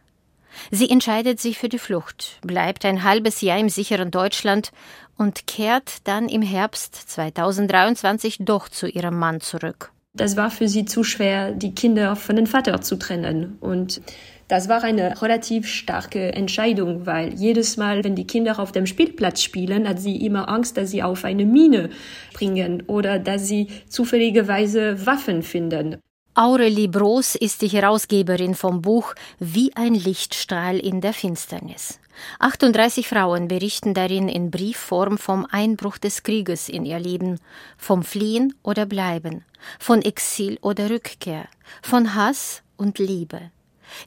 Sie 0.70 0.90
entscheidet 0.90 1.40
sich 1.40 1.58
für 1.58 1.68
die 1.68 1.78
Flucht, 1.78 2.38
bleibt 2.42 2.84
ein 2.84 3.04
halbes 3.04 3.40
Jahr 3.40 3.58
im 3.58 3.68
sicheren 3.68 4.10
Deutschland 4.10 4.70
und 5.16 5.46
kehrt 5.46 6.06
dann 6.06 6.28
im 6.28 6.42
Herbst 6.42 6.94
2023 6.94 8.38
doch 8.40 8.68
zu 8.68 8.86
ihrem 8.86 9.18
Mann 9.18 9.40
zurück. 9.40 9.92
Das 10.14 10.36
war 10.36 10.50
für 10.50 10.68
sie 10.68 10.84
zu 10.84 11.04
schwer, 11.04 11.52
die 11.52 11.74
Kinder 11.74 12.16
von 12.16 12.36
dem 12.36 12.46
Vater 12.46 12.82
zu 12.82 12.96
trennen. 12.96 13.56
Und 13.60 14.02
das 14.46 14.68
war 14.68 14.84
eine 14.84 15.22
relativ 15.22 15.66
starke 15.66 16.34
Entscheidung, 16.34 17.06
weil 17.06 17.32
jedes 17.32 17.78
Mal, 17.78 18.04
wenn 18.04 18.14
die 18.14 18.26
Kinder 18.26 18.58
auf 18.58 18.72
dem 18.72 18.84
Spielplatz 18.84 19.40
spielen, 19.40 19.88
hat 19.88 20.00
sie 20.00 20.16
immer 20.16 20.50
Angst, 20.50 20.76
dass 20.76 20.90
sie 20.90 21.02
auf 21.02 21.24
eine 21.24 21.46
Mine 21.46 21.88
springen 22.30 22.82
oder 22.86 23.18
dass 23.18 23.48
sie 23.48 23.68
zufälligerweise 23.88 25.06
Waffen 25.06 25.42
finden. 25.42 25.96
Aurelie 26.34 26.88
Broos 26.88 27.34
ist 27.34 27.60
die 27.60 27.68
Herausgeberin 27.68 28.54
vom 28.54 28.80
Buch 28.80 29.14
Wie 29.38 29.76
ein 29.76 29.92
Lichtstrahl 29.92 30.78
in 30.78 31.02
der 31.02 31.12
Finsternis. 31.12 32.00
38 32.38 33.06
Frauen 33.06 33.48
berichten 33.48 33.92
darin 33.92 34.30
in 34.30 34.50
Briefform 34.50 35.18
vom 35.18 35.46
Einbruch 35.50 35.98
des 35.98 36.22
Krieges 36.22 36.70
in 36.70 36.86
ihr 36.86 36.98
Leben, 36.98 37.38
vom 37.76 38.02
Fliehen 38.02 38.54
oder 38.62 38.86
Bleiben, 38.86 39.44
von 39.78 40.00
Exil 40.00 40.58
oder 40.62 40.88
Rückkehr, 40.88 41.48
von 41.82 42.14
Hass 42.14 42.62
und 42.78 42.98
Liebe. 42.98 43.50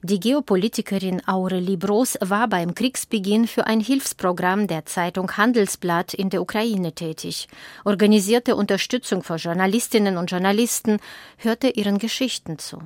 Die 0.02 0.20
Geopolitikerin 0.20 1.22
Aurelie 1.28 1.78
Broos 1.78 2.18
war 2.22 2.48
beim 2.48 2.74
Kriegsbeginn 2.76 3.48
für 3.48 3.68
ein 3.68 3.80
Hilfsprogramm 3.80 4.68
der 4.68 4.86
Zeitung 4.86 5.38
Handelsblatt 5.38 6.14
in 6.14 6.30
der 6.30 6.42
Ukraine 6.42 6.94
tätig, 6.94 7.48
organisierte 7.84 8.56
Unterstützung 8.56 9.24
für 9.24 9.36
Journalistinnen 9.36 10.18
und 10.18 10.32
Journalisten, 10.32 11.00
hörte 11.38 11.70
ihren 11.70 12.00
Geschichten 12.00 12.58
zu. 12.58 12.80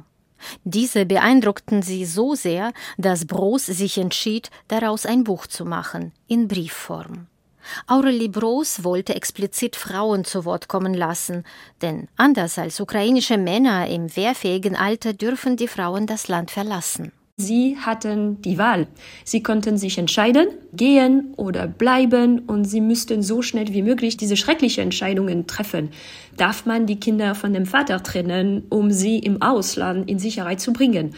Diese 0.63 1.05
beeindruckten 1.05 1.81
sie 1.81 2.05
so 2.05 2.35
sehr, 2.35 2.73
dass 2.97 3.25
Broos 3.25 3.65
sich 3.65 3.97
entschied, 3.97 4.49
daraus 4.67 5.05
ein 5.05 5.23
Buch 5.23 5.47
zu 5.47 5.65
machen, 5.65 6.13
in 6.27 6.47
Briefform. 6.47 7.28
Aurelie 7.87 8.29
Broos 8.29 8.83
wollte 8.83 9.15
explizit 9.15 9.75
Frauen 9.75 10.25
zu 10.25 10.45
Wort 10.45 10.67
kommen 10.67 10.93
lassen, 10.93 11.43
denn 11.81 12.07
anders 12.15 12.57
als 12.57 12.79
ukrainische 12.79 13.37
Männer 13.37 13.87
im 13.87 14.15
wehrfähigen 14.15 14.75
Alter 14.75 15.13
dürfen 15.13 15.57
die 15.57 15.67
Frauen 15.67 16.07
das 16.07 16.27
Land 16.27 16.51
verlassen. 16.51 17.11
Sie 17.41 17.77
hatten 17.77 18.41
die 18.41 18.57
Wahl. 18.57 18.87
Sie 19.23 19.41
konnten 19.41 19.77
sich 19.77 19.97
entscheiden, 19.97 20.49
gehen 20.73 21.33
oder 21.37 21.67
bleiben 21.67 22.39
und 22.39 22.65
sie 22.65 22.81
müssten 22.81 23.23
so 23.23 23.41
schnell 23.41 23.69
wie 23.69 23.81
möglich 23.81 24.17
diese 24.17 24.35
schrecklichen 24.35 24.83
Entscheidungen 24.83 25.47
treffen. 25.47 25.91
Darf 26.35 26.65
man 26.65 26.85
die 26.85 26.99
Kinder 26.99 27.35
von 27.35 27.53
dem 27.53 27.65
Vater 27.65 28.03
trennen, 28.03 28.63
um 28.69 28.91
sie 28.91 29.19
im 29.19 29.41
Ausland 29.41 30.09
in 30.09 30.19
Sicherheit 30.19 30.59
zu 30.59 30.73
bringen? 30.73 31.15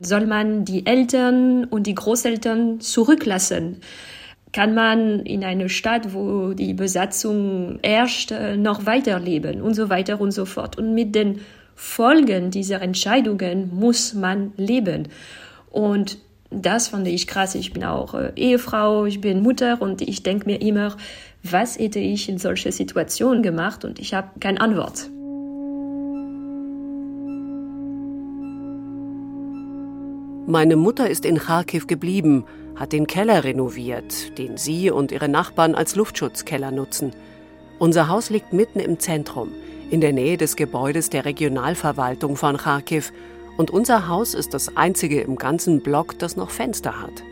Soll 0.00 0.26
man 0.26 0.64
die 0.64 0.86
Eltern 0.86 1.64
und 1.64 1.88
die 1.88 1.96
Großeltern 1.96 2.78
zurücklassen? 2.78 3.80
Kann 4.54 4.72
man 4.72 5.20
in 5.20 5.44
einer 5.44 5.68
Stadt, 5.68 6.14
wo 6.14 6.52
die 6.54 6.74
Besatzung 6.74 7.80
herrscht, 7.82 8.30
äh, 8.30 8.56
noch 8.56 8.86
weiterleben 8.86 9.60
und 9.60 9.74
so 9.74 9.90
weiter 9.90 10.20
und 10.20 10.30
so 10.30 10.44
fort. 10.44 10.78
Und 10.78 10.94
mit 10.94 11.14
den 11.14 11.40
Folgen 11.74 12.52
dieser 12.52 12.80
Entscheidungen 12.80 13.70
muss 13.74 14.14
man 14.14 14.52
leben. 14.56 15.08
Und 15.70 16.18
das 16.52 16.88
fand 16.88 17.08
ich 17.08 17.26
krass. 17.26 17.56
Ich 17.56 17.72
bin 17.72 17.82
auch 17.82 18.14
äh, 18.14 18.30
Ehefrau, 18.36 19.06
ich 19.06 19.20
bin 19.20 19.42
Mutter 19.42 19.82
und 19.82 20.00
ich 20.00 20.22
denke 20.22 20.46
mir 20.46 20.62
immer, 20.62 20.96
was 21.42 21.76
hätte 21.76 21.98
ich 21.98 22.28
in 22.28 22.38
solche 22.38 22.70
Situationen 22.70 23.42
gemacht? 23.42 23.84
Und 23.84 23.98
ich 23.98 24.14
habe 24.14 24.38
keine 24.38 24.60
Antwort. 24.60 25.10
Meine 30.46 30.76
Mutter 30.76 31.10
ist 31.10 31.24
in 31.24 31.38
Kharkiv 31.38 31.88
geblieben, 31.88 32.44
hat 32.76 32.92
den 32.92 33.06
Keller 33.06 33.44
renoviert, 33.44 34.38
den 34.38 34.56
sie 34.56 34.90
und 34.90 35.12
ihre 35.12 35.28
Nachbarn 35.28 35.74
als 35.74 35.96
Luftschutzkeller 35.96 36.70
nutzen. 36.70 37.12
Unser 37.78 38.08
Haus 38.08 38.30
liegt 38.30 38.52
mitten 38.52 38.80
im 38.80 38.98
Zentrum, 38.98 39.50
in 39.90 40.00
der 40.00 40.12
Nähe 40.12 40.36
des 40.36 40.56
Gebäudes 40.56 41.10
der 41.10 41.24
Regionalverwaltung 41.24 42.36
von 42.36 42.56
Kharkiv, 42.56 43.12
und 43.56 43.70
unser 43.70 44.08
Haus 44.08 44.34
ist 44.34 44.52
das 44.52 44.76
einzige 44.76 45.20
im 45.20 45.36
ganzen 45.36 45.80
Block, 45.80 46.18
das 46.18 46.36
noch 46.36 46.50
Fenster 46.50 47.00
hat. 47.00 47.22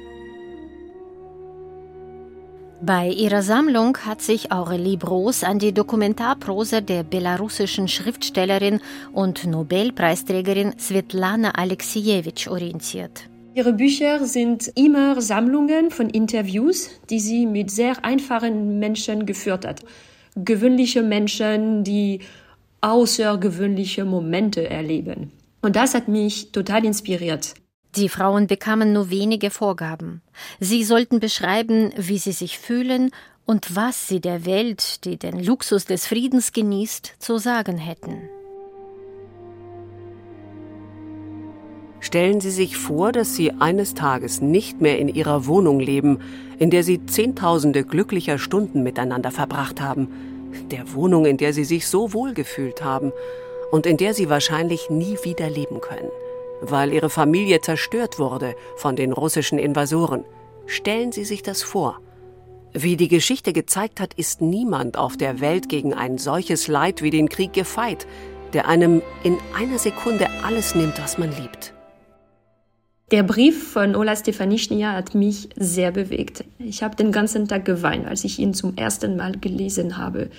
Bei 2.84 3.08
ihrer 3.08 3.42
Sammlung 3.42 3.96
hat 3.98 4.22
sich 4.22 4.50
Aurelie 4.50 4.96
Broos 4.96 5.44
an 5.44 5.60
die 5.60 5.72
Dokumentarprosa 5.72 6.80
der 6.80 7.04
belarussischen 7.04 7.86
Schriftstellerin 7.86 8.80
und 9.12 9.46
Nobelpreisträgerin 9.46 10.74
Svetlana 10.80 11.50
Alexejewitsch 11.50 12.48
orientiert. 12.48 13.31
Ihre 13.54 13.74
Bücher 13.74 14.24
sind 14.24 14.72
immer 14.76 15.20
Sammlungen 15.20 15.90
von 15.90 16.08
Interviews, 16.08 16.88
die 17.10 17.20
sie 17.20 17.44
mit 17.44 17.70
sehr 17.70 18.02
einfachen 18.02 18.78
Menschen 18.78 19.26
geführt 19.26 19.66
hat. 19.66 19.82
Gewöhnliche 20.34 21.02
Menschen, 21.02 21.84
die 21.84 22.20
außergewöhnliche 22.80 24.06
Momente 24.06 24.70
erleben. 24.70 25.32
Und 25.60 25.76
das 25.76 25.94
hat 25.94 26.08
mich 26.08 26.52
total 26.52 26.86
inspiriert. 26.86 27.54
Die 27.94 28.08
Frauen 28.08 28.46
bekamen 28.46 28.94
nur 28.94 29.10
wenige 29.10 29.50
Vorgaben. 29.50 30.22
Sie 30.58 30.82
sollten 30.82 31.20
beschreiben, 31.20 31.92
wie 31.98 32.16
sie 32.16 32.32
sich 32.32 32.58
fühlen 32.58 33.10
und 33.44 33.76
was 33.76 34.08
sie 34.08 34.20
der 34.22 34.46
Welt, 34.46 35.04
die 35.04 35.18
den 35.18 35.44
Luxus 35.44 35.84
des 35.84 36.06
Friedens 36.06 36.52
genießt, 36.52 37.16
zu 37.18 37.36
sagen 37.36 37.76
hätten. 37.76 38.30
Stellen 42.02 42.42
Sie 42.42 42.50
sich 42.50 42.76
vor, 42.76 43.12
dass 43.12 43.34
Sie 43.34 43.52
eines 43.52 43.94
Tages 43.94 44.42
nicht 44.42 44.82
mehr 44.82 44.98
in 44.98 45.08
Ihrer 45.08 45.46
Wohnung 45.46 45.80
leben, 45.80 46.18
in 46.58 46.68
der 46.68 46.82
Sie 46.82 47.06
Zehntausende 47.06 47.84
glücklicher 47.84 48.38
Stunden 48.38 48.82
miteinander 48.82 49.30
verbracht 49.30 49.80
haben, 49.80 50.08
der 50.70 50.92
Wohnung, 50.92 51.24
in 51.24 51.38
der 51.38 51.54
Sie 51.54 51.64
sich 51.64 51.86
so 51.86 52.12
wohl 52.12 52.34
gefühlt 52.34 52.84
haben 52.84 53.10
und 53.70 53.86
in 53.86 53.96
der 53.96 54.12
Sie 54.12 54.28
wahrscheinlich 54.28 54.90
nie 54.90 55.16
wieder 55.24 55.48
leben 55.48 55.80
können 55.80 56.10
weil 56.62 56.92
ihre 56.92 57.10
Familie 57.10 57.60
zerstört 57.60 58.18
wurde 58.18 58.54
von 58.76 58.94
den 58.94 59.12
russischen 59.12 59.58
Invasoren. 59.58 60.24
Stellen 60.66 61.12
Sie 61.12 61.24
sich 61.24 61.42
das 61.42 61.62
vor. 61.62 62.00
Wie 62.72 62.96
die 62.96 63.08
Geschichte 63.08 63.52
gezeigt 63.52 64.00
hat, 64.00 64.14
ist 64.14 64.40
niemand 64.40 64.96
auf 64.96 65.16
der 65.16 65.40
Welt 65.40 65.68
gegen 65.68 65.92
ein 65.92 66.16
solches 66.16 66.68
Leid 66.68 67.02
wie 67.02 67.10
den 67.10 67.28
Krieg 67.28 67.52
gefeit, 67.52 68.06
der 68.54 68.68
einem 68.68 69.02
in 69.24 69.36
einer 69.58 69.78
Sekunde 69.78 70.28
alles 70.44 70.74
nimmt, 70.74 71.02
was 71.02 71.18
man 71.18 71.30
liebt. 71.36 71.74
Der 73.12 73.22
Brief 73.22 73.72
von 73.72 73.94
Ola 73.94 74.16
Stefanischnia 74.16 74.92
hat 74.94 75.14
mich 75.14 75.50
sehr 75.54 75.92
bewegt. 75.92 76.44
Ich 76.58 76.82
habe 76.82 76.96
den 76.96 77.12
ganzen 77.12 77.46
Tag 77.46 77.66
geweint, 77.66 78.06
als 78.06 78.24
ich 78.24 78.38
ihn 78.38 78.54
zum 78.54 78.74
ersten 78.74 79.18
Mal 79.18 79.32
gelesen 79.32 79.98
habe. 79.98 80.30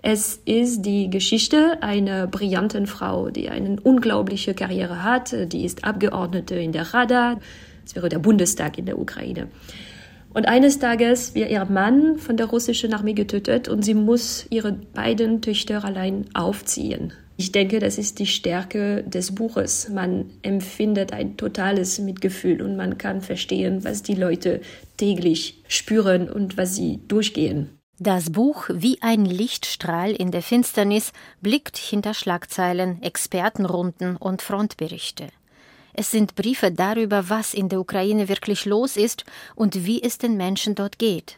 Es 0.00 0.40
ist 0.46 0.86
die 0.86 1.10
Geschichte 1.10 1.82
einer 1.82 2.26
brillanten 2.26 2.86
Frau, 2.86 3.28
die 3.28 3.50
eine 3.50 3.78
unglaubliche 3.78 4.54
Karriere 4.54 5.04
hat. 5.04 5.36
Die 5.52 5.66
ist 5.66 5.84
Abgeordnete 5.84 6.54
in 6.54 6.72
der 6.72 6.94
Rada. 6.94 7.38
Das 7.84 7.94
wäre 7.94 8.08
der 8.08 8.20
Bundestag 8.20 8.78
in 8.78 8.86
der 8.86 8.98
Ukraine. 8.98 9.48
Und 10.32 10.48
eines 10.48 10.78
Tages 10.78 11.34
wird 11.34 11.50
ihr 11.50 11.66
Mann 11.66 12.16
von 12.16 12.38
der 12.38 12.46
russischen 12.46 12.94
Armee 12.94 13.12
getötet 13.12 13.68
und 13.68 13.84
sie 13.84 13.92
muss 13.92 14.46
ihre 14.48 14.72
beiden 14.72 15.42
Töchter 15.42 15.84
allein 15.84 16.24
aufziehen. 16.32 17.12
Ich 17.36 17.50
denke, 17.50 17.80
das 17.80 17.98
ist 17.98 18.20
die 18.20 18.26
Stärke 18.26 19.02
des 19.02 19.34
Buches. 19.34 19.88
Man 19.88 20.30
empfindet 20.42 21.12
ein 21.12 21.36
totales 21.36 21.98
Mitgefühl 21.98 22.62
und 22.62 22.76
man 22.76 22.96
kann 22.96 23.22
verstehen, 23.22 23.82
was 23.82 24.02
die 24.02 24.14
Leute 24.14 24.60
täglich 24.96 25.62
spüren 25.66 26.30
und 26.30 26.56
was 26.56 26.76
sie 26.76 27.00
durchgehen. 27.08 27.70
Das 27.98 28.30
Buch 28.30 28.68
Wie 28.72 28.98
ein 29.02 29.24
Lichtstrahl 29.24 30.12
in 30.12 30.30
der 30.30 30.42
Finsternis 30.42 31.12
blickt 31.40 31.76
hinter 31.76 32.14
Schlagzeilen, 32.14 33.02
Expertenrunden 33.02 34.16
und 34.16 34.42
Frontberichte. 34.42 35.28
Es 35.92 36.10
sind 36.10 36.34
Briefe 36.34 36.72
darüber, 36.72 37.28
was 37.28 37.54
in 37.54 37.68
der 37.68 37.80
Ukraine 37.80 38.28
wirklich 38.28 38.64
los 38.64 38.96
ist 38.96 39.24
und 39.54 39.86
wie 39.86 40.02
es 40.02 40.18
den 40.18 40.36
Menschen 40.36 40.74
dort 40.74 40.98
geht. 40.98 41.36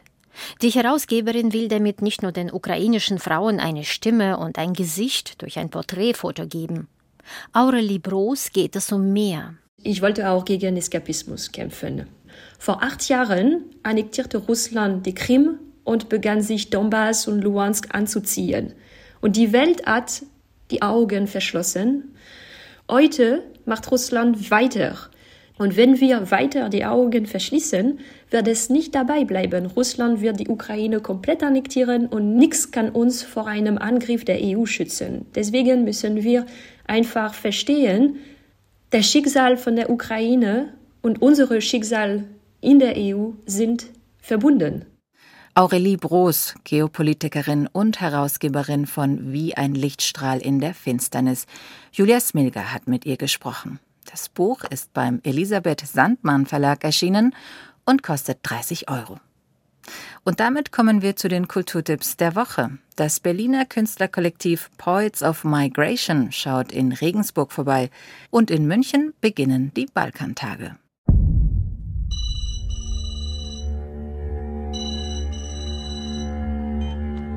Die 0.61 0.69
Herausgeberin 0.69 1.53
will 1.53 1.67
damit 1.67 2.01
nicht 2.01 2.21
nur 2.21 2.31
den 2.31 2.51
ukrainischen 2.51 3.19
Frauen 3.19 3.59
eine 3.59 3.83
Stimme 3.83 4.37
und 4.37 4.57
ein 4.57 4.73
Gesicht 4.73 5.41
durch 5.41 5.57
ein 5.59 5.69
Porträtfoto 5.69 6.47
geben. 6.47 6.87
Aurelie 7.53 7.99
Bros 7.99 8.51
geht 8.51 8.75
es 8.75 8.91
um 8.91 9.13
mehr. 9.13 9.55
Ich 9.83 10.01
wollte 10.01 10.29
auch 10.29 10.45
gegen 10.45 10.77
Eskapismus 10.77 11.51
kämpfen. 11.51 12.07
Vor 12.59 12.83
acht 12.83 13.07
Jahren 13.09 13.65
annektierte 13.83 14.37
Russland 14.37 15.05
die 15.05 15.13
Krim 15.13 15.59
und 15.83 16.09
begann 16.09 16.41
sich 16.41 16.69
Donbass 16.69 17.27
und 17.27 17.41
Luhansk 17.41 17.93
anzuziehen. 17.93 18.73
Und 19.21 19.35
die 19.35 19.53
Welt 19.53 19.85
hat 19.85 20.23
die 20.71 20.81
Augen 20.81 21.27
verschlossen. 21.27 22.15
Heute 22.89 23.43
macht 23.65 23.89
Russland 23.91 24.51
weiter. 24.51 24.97
Und 25.57 25.75
wenn 25.75 25.99
wir 25.99 26.29
weiter 26.29 26.69
die 26.69 26.85
Augen 26.85 27.25
verschließen, 27.25 27.99
wird 28.29 28.47
es 28.47 28.69
nicht 28.69 28.93
dabei 28.93 29.25
bleiben. 29.25 29.65
Russland 29.65 30.21
wird 30.21 30.39
die 30.39 30.47
Ukraine 30.47 30.99
komplett 30.99 31.41
annektieren 31.43 32.07
und 32.07 32.35
nichts 32.35 32.71
kann 32.71 32.89
uns 32.89 33.23
vor 33.23 33.47
einem 33.47 33.77
Angriff 33.77 34.23
der 34.23 34.39
EU 34.41 34.65
schützen. 34.65 35.25
Deswegen 35.33 35.83
müssen 35.83 36.23
wir 36.23 36.45
einfach 36.85 37.33
verstehen, 37.33 38.17
das 38.91 39.09
Schicksal 39.09 39.57
von 39.57 39.75
der 39.75 39.89
Ukraine 39.89 40.73
und 41.01 41.21
unsere 41.21 41.61
Schicksal 41.61 42.23
in 42.61 42.79
der 42.79 42.95
EU 42.97 43.31
sind 43.45 43.87
verbunden. 44.19 44.85
Aurelie 45.55 45.97
Broos, 45.97 46.53
Geopolitikerin 46.65 47.67
und 47.71 47.99
Herausgeberin 47.99 48.85
von 48.85 49.33
Wie 49.33 49.55
ein 49.55 49.73
Lichtstrahl 49.73 50.37
in 50.37 50.59
der 50.59 50.75
Finsternis. 50.75 51.47
Julia 51.91 52.19
Smilger 52.19 52.71
hat 52.71 52.87
mit 52.87 53.07
ihr 53.07 53.17
gesprochen. 53.17 53.79
Das 54.09 54.29
Buch 54.29 54.63
ist 54.63 54.93
beim 54.93 55.19
Elisabeth 55.23 55.85
Sandmann 55.85 56.45
Verlag 56.45 56.83
erschienen 56.83 57.35
und 57.85 58.03
kostet 58.03 58.39
30 58.43 58.89
Euro. 58.89 59.19
Und 60.23 60.39
damit 60.39 60.71
kommen 60.71 61.01
wir 61.01 61.15
zu 61.15 61.27
den 61.27 61.47
Kulturtipps 61.47 62.17
der 62.17 62.35
Woche. 62.35 62.77
Das 62.95 63.19
Berliner 63.19 63.65
Künstlerkollektiv 63.65 64.69
Poets 64.77 65.23
of 65.23 65.43
Migration 65.43 66.31
schaut 66.31 66.71
in 66.71 66.91
Regensburg 66.91 67.51
vorbei 67.51 67.89
und 68.29 68.49
in 68.49 68.65
München 68.65 69.13
beginnen 69.21 69.71
die 69.75 69.85
Balkantage. 69.85 70.77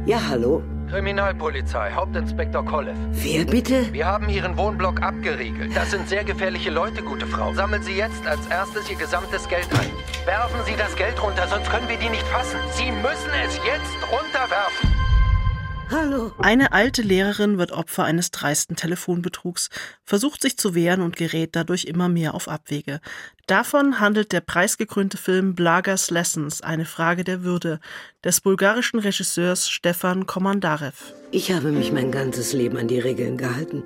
Ja, 0.07 0.29
hallo? 0.29 0.63
Kriminalpolizei, 0.91 1.93
Hauptinspektor 1.93 2.65
Kollev. 2.65 2.97
Wer 3.13 3.45
bitte? 3.45 3.93
Wir 3.93 4.07
haben 4.07 4.29
Ihren 4.29 4.57
Wohnblock 4.57 5.01
abgeriegelt. 5.03 5.71
Das 5.77 5.93
sind 5.93 6.09
sehr 6.09 6.25
gefährliche 6.25 6.71
Leute, 6.71 7.03
gute 7.03 7.29
Frau. 7.29 7.55
Sammeln 7.55 7.83
Sie 7.85 7.97
jetzt 7.97 8.27
als 8.27 8.45
erstes 8.49 8.91
Ihr 8.91 8.97
gesamtes 8.97 9.49
Geld 9.49 9.69
ein. 9.73 10.27
Werfen 10.27 10.59
Sie 10.67 10.75
das 10.77 10.97
Geld 10.97 11.23
runter, 11.23 11.47
sonst 11.47 11.71
können 11.71 11.89
wir 11.89 11.97
die 11.97 12.09
nicht 12.09 12.27
fassen. 12.27 12.59
Sie 12.73 12.91
müssen 12.91 13.31
es 13.47 13.57
jetzt 13.59 14.03
runterwerfen. 14.11 14.90
Hallo. 15.91 16.31
Eine 16.39 16.73
alte 16.73 17.03
Lehrerin 17.03 17.59
wird 17.59 17.73
Opfer 17.73 18.05
eines 18.05 18.31
dreisten 18.31 18.77
Telefonbetrugs, 18.77 19.71
versucht 20.05 20.41
sich 20.41 20.57
zu 20.57 20.77
wehren 20.77 21.01
und 21.01 21.17
gerät 21.17 21.57
dadurch 21.57 21.85
immer 21.85 22.09
mehr 22.09 22.35
auf 22.35 22.47
Abwege. 22.47 23.01
Davon 23.47 23.99
handelt 23.99 24.31
der 24.31 24.41
preisgekrönte 24.41 25.17
Film 25.17 25.57
Blagas 25.57 26.11
Lessons, 26.11 26.61
eine 26.61 26.85
Frage 26.85 27.25
der 27.25 27.43
Würde, 27.43 27.81
des 28.23 28.41
bulgarischen 28.41 29.01
Regisseurs 29.01 29.69
Stefan 29.69 30.27
Komandarev. 30.27 31.13
Ich 31.33 31.51
habe 31.51 31.73
mich 31.73 31.91
mein 31.91 32.13
ganzes 32.13 32.53
Leben 32.53 32.79
an 32.79 32.87
die 32.87 33.01
Regeln 33.01 33.37
gehalten. 33.37 33.83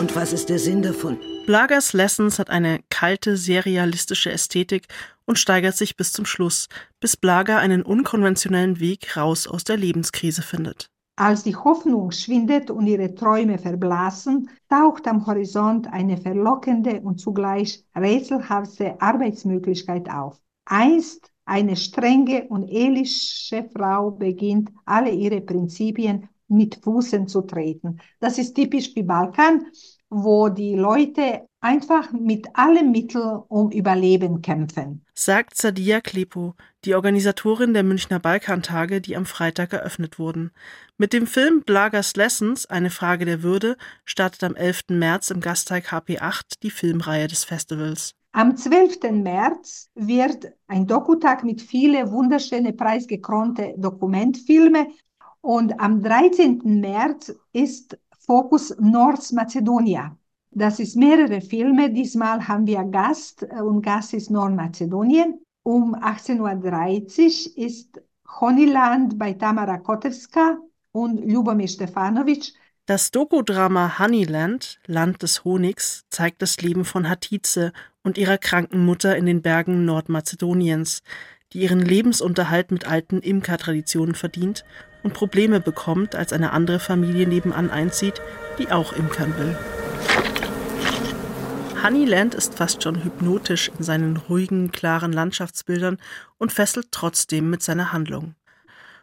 Und 0.00 0.16
was 0.16 0.32
ist 0.32 0.48
der 0.48 0.58
Sinn 0.58 0.82
davon? 0.82 1.18
Blagas 1.46 1.92
Lessons 1.92 2.40
hat 2.40 2.50
eine 2.50 2.80
kalte, 2.90 3.36
serialistische 3.36 4.32
Ästhetik 4.32 4.88
und 5.26 5.38
steigert 5.38 5.76
sich 5.76 5.96
bis 5.96 6.12
zum 6.12 6.26
Schluss, 6.26 6.68
bis 6.98 7.16
Blaga 7.16 7.58
einen 7.58 7.82
unkonventionellen 7.82 8.80
Weg 8.80 9.16
raus 9.16 9.46
aus 9.46 9.62
der 9.62 9.76
Lebenskrise 9.76 10.42
findet. 10.42 10.90
Als 11.14 11.44
die 11.44 11.54
Hoffnung 11.54 12.10
schwindet 12.10 12.72
und 12.72 12.88
ihre 12.88 13.14
Träume 13.14 13.58
verblassen, 13.58 14.50
taucht 14.68 15.06
am 15.06 15.24
Horizont 15.24 15.86
eine 15.86 16.16
verlockende 16.18 17.00
und 17.00 17.20
zugleich 17.20 17.84
rätselhafte 17.96 19.00
Arbeitsmöglichkeit 19.00 20.10
auf. 20.10 20.40
Einst 20.64 21.30
eine 21.44 21.76
strenge 21.76 22.48
und 22.48 22.68
ehrliche 22.68 23.70
Frau 23.72 24.10
beginnt, 24.10 24.70
alle 24.84 25.10
ihre 25.10 25.40
Prinzipien 25.40 26.28
mit 26.48 26.80
Fußen 26.82 27.28
zu 27.28 27.42
treten. 27.42 28.00
Das 28.18 28.36
ist 28.38 28.54
typisch 28.54 28.94
wie 28.96 29.04
Balkan, 29.04 29.66
wo 30.10 30.48
die 30.48 30.74
Leute 30.74 31.46
einfach 31.60 32.12
mit 32.12 32.46
allen 32.54 32.92
Mitteln 32.92 33.42
um 33.48 33.70
Überleben 33.70 34.40
kämpfen. 34.40 35.04
Sagt 35.14 35.56
Sadia 35.56 36.00
Klepo, 36.00 36.54
die 36.84 36.94
Organisatorin 36.94 37.74
der 37.74 37.82
Münchner 37.82 38.20
Balkantage, 38.20 39.00
die 39.00 39.16
am 39.16 39.26
Freitag 39.26 39.72
eröffnet 39.72 40.18
wurden. 40.18 40.52
Mit 40.96 41.12
dem 41.12 41.26
Film 41.26 41.62
Blagers 41.62 42.14
Lessons, 42.14 42.66
eine 42.66 42.90
Frage 42.90 43.24
der 43.24 43.42
Würde, 43.42 43.76
startet 44.04 44.44
am 44.44 44.54
11. 44.54 44.84
März 44.90 45.30
im 45.30 45.40
Gasteig 45.40 45.92
HP8 45.92 46.60
die 46.62 46.70
Filmreihe 46.70 47.26
des 47.26 47.44
Festivals. 47.44 48.14
Am 48.32 48.56
12. 48.56 49.10
März 49.12 49.88
wird 49.94 50.52
ein 50.68 50.86
Dokutag 50.86 51.42
mit 51.42 51.62
vielen 51.62 52.12
wunderschönen 52.12 52.76
preisgekronte 52.76 53.74
Dokumentfilme 53.78 54.88
und 55.40 55.80
am 55.80 56.02
13. 56.02 56.60
März 56.80 57.34
ist 57.52 57.98
Fokus 58.26 58.74
Nordmazedonien. 58.80 60.18
Das 60.50 60.80
ist 60.80 60.96
mehrere 60.96 61.40
Filme. 61.40 61.92
Diesmal 61.92 62.48
haben 62.48 62.66
wir 62.66 62.82
Gast 62.84 63.44
äh, 63.44 63.60
und 63.60 63.82
Gast 63.82 64.14
ist 64.14 64.30
Nordmazedonien. 64.30 65.40
Um 65.62 65.94
18.30 65.94 66.40
Uhr 67.50 67.66
ist 67.66 68.00
Honeyland 68.40 69.18
bei 69.18 69.32
Tamara 69.32 69.78
Kotewska 69.78 70.58
und 70.92 71.20
Ljubomir 71.20 71.68
Stefanovic. 71.68 72.52
Das 72.86 73.10
Dokudrama 73.10 73.98
Honeyland, 73.98 74.80
Land 74.86 75.22
des 75.22 75.44
Honigs, 75.44 76.04
zeigt 76.10 76.42
das 76.42 76.60
Leben 76.60 76.84
von 76.84 77.08
Hatice 77.08 77.72
und 78.02 78.18
ihrer 78.18 78.38
kranken 78.38 78.84
Mutter 78.84 79.16
in 79.16 79.26
den 79.26 79.42
Bergen 79.42 79.84
Nordmazedoniens, 79.84 81.02
die 81.52 81.60
ihren 81.60 81.80
Lebensunterhalt 81.80 82.70
mit 82.70 82.88
alten 82.88 83.20
Imkertraditionen 83.20 84.14
verdient 84.14 84.64
und 85.06 85.14
Probleme 85.14 85.60
bekommt, 85.60 86.16
als 86.16 86.32
eine 86.32 86.50
andere 86.50 86.80
Familie 86.80 87.28
nebenan 87.28 87.70
einzieht, 87.70 88.20
die 88.58 88.72
auch 88.72 88.92
imkern 88.92 89.32
will. 89.38 89.56
Honeyland 91.80 92.34
ist 92.34 92.56
fast 92.56 92.82
schon 92.82 93.04
hypnotisch 93.04 93.70
in 93.78 93.84
seinen 93.84 94.16
ruhigen, 94.16 94.72
klaren 94.72 95.12
Landschaftsbildern 95.12 95.98
und 96.38 96.50
fesselt 96.50 96.88
trotzdem 96.90 97.50
mit 97.50 97.62
seiner 97.62 97.92
Handlung. 97.92 98.34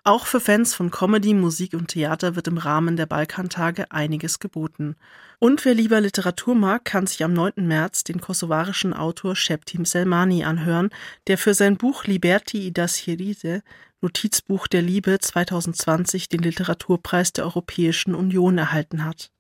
Auch 0.04 0.26
für 0.26 0.42
Fans 0.42 0.76
von 0.76 0.92
Comedy, 0.92 1.34
Musik 1.34 1.74
und 1.74 1.88
Theater 1.88 2.36
wird 2.36 2.50
im 2.50 2.58
Rahmen 2.58 2.98
der 2.98 3.06
Balkantage 3.06 3.90
einiges 3.90 4.40
geboten. 4.40 4.98
Und 5.40 5.64
wer 5.64 5.74
lieber 5.74 6.02
Literatur 6.02 6.56
mag, 6.56 6.84
kann 6.84 7.08
sich 7.08 7.24
am 7.24 7.32
9. 7.32 7.54
März 7.66 8.04
den 8.04 8.20
kosovarischen 8.20 8.94
Autor 8.94 9.38
Sheptim 9.38 9.86
Selmani 9.86 10.44
anhören, 10.44 10.90
der 11.28 11.38
für 11.38 11.54
sein 11.54 11.78
Buch 11.78 12.04
Liberti 12.04 12.68
idas 12.68 12.96
Hieride, 12.96 13.64
Notizbuch 14.04 14.68
der 14.68 14.82
Liebe 14.82 15.18
2020 15.18 16.28
den 16.28 16.42
Literaturpreis 16.42 17.32
der 17.32 17.46
Europäischen 17.46 18.14
Union 18.14 18.58
erhalten 18.58 19.06
hat. 19.06 19.32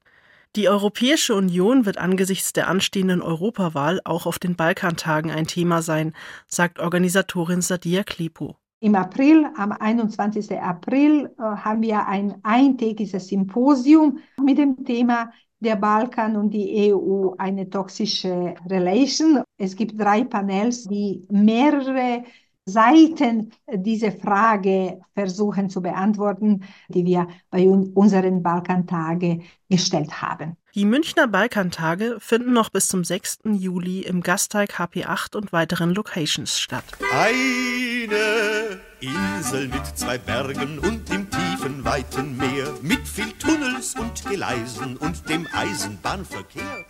Die 0.55 0.69
Europäische 0.69 1.35
Union 1.35 1.85
wird 1.85 1.97
angesichts 1.97 2.53
der 2.53 2.69
anstehenden 2.69 3.21
Europawahl 3.21 3.99
auch 4.05 4.25
auf 4.25 4.39
den 4.39 4.55
Balkantagen 4.55 5.31
ein 5.31 5.47
Thema 5.47 5.81
sein, 5.81 6.13
sagt 6.47 6.79
Organisatorin 6.79 7.61
Sadia 7.61 8.03
Klepo. 8.03 8.55
Im 8.79 8.95
April, 8.95 9.47
am 9.57 9.71
21. 9.73 10.57
April, 10.59 11.25
äh, 11.37 11.41
haben 11.41 11.81
wir 11.81 12.07
ein 12.07 12.35
eintägiges 12.43 13.27
Symposium 13.27 14.19
mit 14.41 14.57
dem 14.57 14.85
Thema 14.85 15.31
der 15.59 15.75
Balkan 15.75 16.35
und 16.35 16.51
die 16.51 16.93
EU 16.93 17.31
eine 17.37 17.69
toxische 17.69 18.55
Relation. 18.69 19.43
Es 19.57 19.75
gibt 19.75 19.99
drei 19.99 20.23
Panels, 20.23 20.83
die 20.85 21.25
mehrere 21.29 22.23
Seiten 22.65 23.51
diese 23.71 24.11
Frage 24.11 25.01
versuchen 25.13 25.69
zu 25.69 25.81
beantworten, 25.81 26.63
die 26.87 27.05
wir 27.05 27.27
bei 27.49 27.67
unseren 27.67 28.41
Balkantage 28.41 29.41
gestellt 29.69 30.21
haben. 30.21 30.55
Die 30.73 30.85
Münchner 30.85 31.27
Balkantage 31.27 32.17
finden 32.19 32.53
noch 32.53 32.69
bis 32.69 32.87
zum 32.87 33.03
6. 33.03 33.39
Juli 33.45 34.01
im 34.01 34.21
Gasteig 34.21 34.79
HP8 34.79 35.35
und 35.35 35.51
weiteren 35.51 35.93
Locations 35.93 36.59
statt. 36.59 36.85
Eine 37.13 38.79
Insel 38.99 39.67
mit 39.67 39.85
zwei 39.97 40.17
Bergen 40.17 40.79
und 40.79 41.09
im 41.11 41.29
tiefen, 41.29 41.52
weiten 41.85 42.35
Meer, 42.37 42.73
mit 42.81 43.07
viel 43.07 43.31
Tunnels 43.33 43.95
und 43.95 44.25
Gleisen 44.25 44.97
und 44.97 45.29
dem 45.29 45.47
Eisenbahnverkehr. 45.51 46.85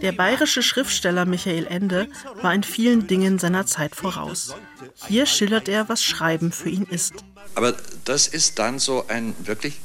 Der 0.00 0.12
bayerische 0.12 0.62
Schriftsteller 0.62 1.24
Michael 1.26 1.66
Ende 1.66 2.08
war 2.40 2.54
in 2.54 2.62
vielen 2.62 3.06
Dingen 3.06 3.38
seiner 3.38 3.66
Zeit 3.66 3.94
voraus. 3.94 4.54
Hier 5.06 5.26
schildert 5.26 5.68
er, 5.68 5.88
was 5.88 6.02
Schreiben 6.02 6.52
für 6.52 6.70
ihn 6.70 6.84
ist. 6.84 7.12
Aber 7.54 7.74
das 8.04 8.26
ist 8.26 8.58
dann 8.58 8.78
so 8.78 9.06
ein 9.08 9.34
wirklich 9.40 9.78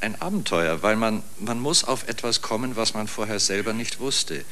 ein 0.00 0.20
Abenteuer, 0.20 0.82
weil 0.82 0.96
man, 0.96 1.22
man 1.38 1.58
muss 1.58 1.84
auf 1.84 2.06
etwas 2.08 2.42
kommen, 2.42 2.76
was 2.76 2.94
man 2.94 3.08
vorher 3.08 3.40
selber 3.40 3.72
nicht 3.72 4.00
wusste. 4.00 4.44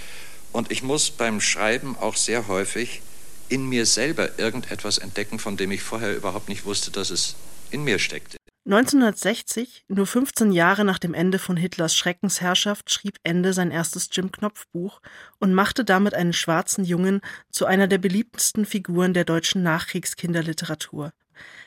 Und 0.52 0.70
ich 0.70 0.82
muss 0.82 1.11
beim 1.11 1.40
Schreiben 1.40 1.96
auch 1.98 2.16
sehr 2.16 2.48
häufig 2.48 3.02
in 3.48 3.68
mir 3.68 3.85
selber 3.85 4.38
irgendetwas 4.38 4.98
entdecken, 4.98 5.38
von 5.38 5.56
dem 5.56 5.70
ich 5.70 5.82
vorher 5.82 6.16
überhaupt 6.16 6.48
nicht 6.48 6.64
wusste, 6.64 6.90
dass 6.90 7.11
es 7.11 7.35
in 7.70 7.85
mir 7.85 7.98
steckte. 7.98 8.38
1960, 8.66 9.85
nur 9.87 10.09
15 10.09 10.50
Jahre 10.50 10.85
nach 10.85 10.98
dem 10.98 11.14
Ende 11.14 11.38
von 11.38 11.57
Hitlers 11.57 11.94
Schreckensherrschaft, 11.94 12.90
schrieb 12.90 13.16
Ende 13.22 13.52
sein 13.52 13.70
erstes 13.70 14.09
Jim 14.11 14.33
Knopf 14.33 14.66
Buch 14.72 15.00
und 15.38 15.55
machte 15.55 15.85
damit 15.85 16.14
einen 16.14 16.33
schwarzen 16.33 16.85
Jungen 16.85 17.20
zu 17.48 17.66
einer 17.66 17.87
der 17.87 17.98
beliebtesten 17.98 18.66
Figuren 18.66 19.14
der 19.14 19.24
deutschen 19.24 19.62
Nachkriegskinderliteratur. 19.62 21.12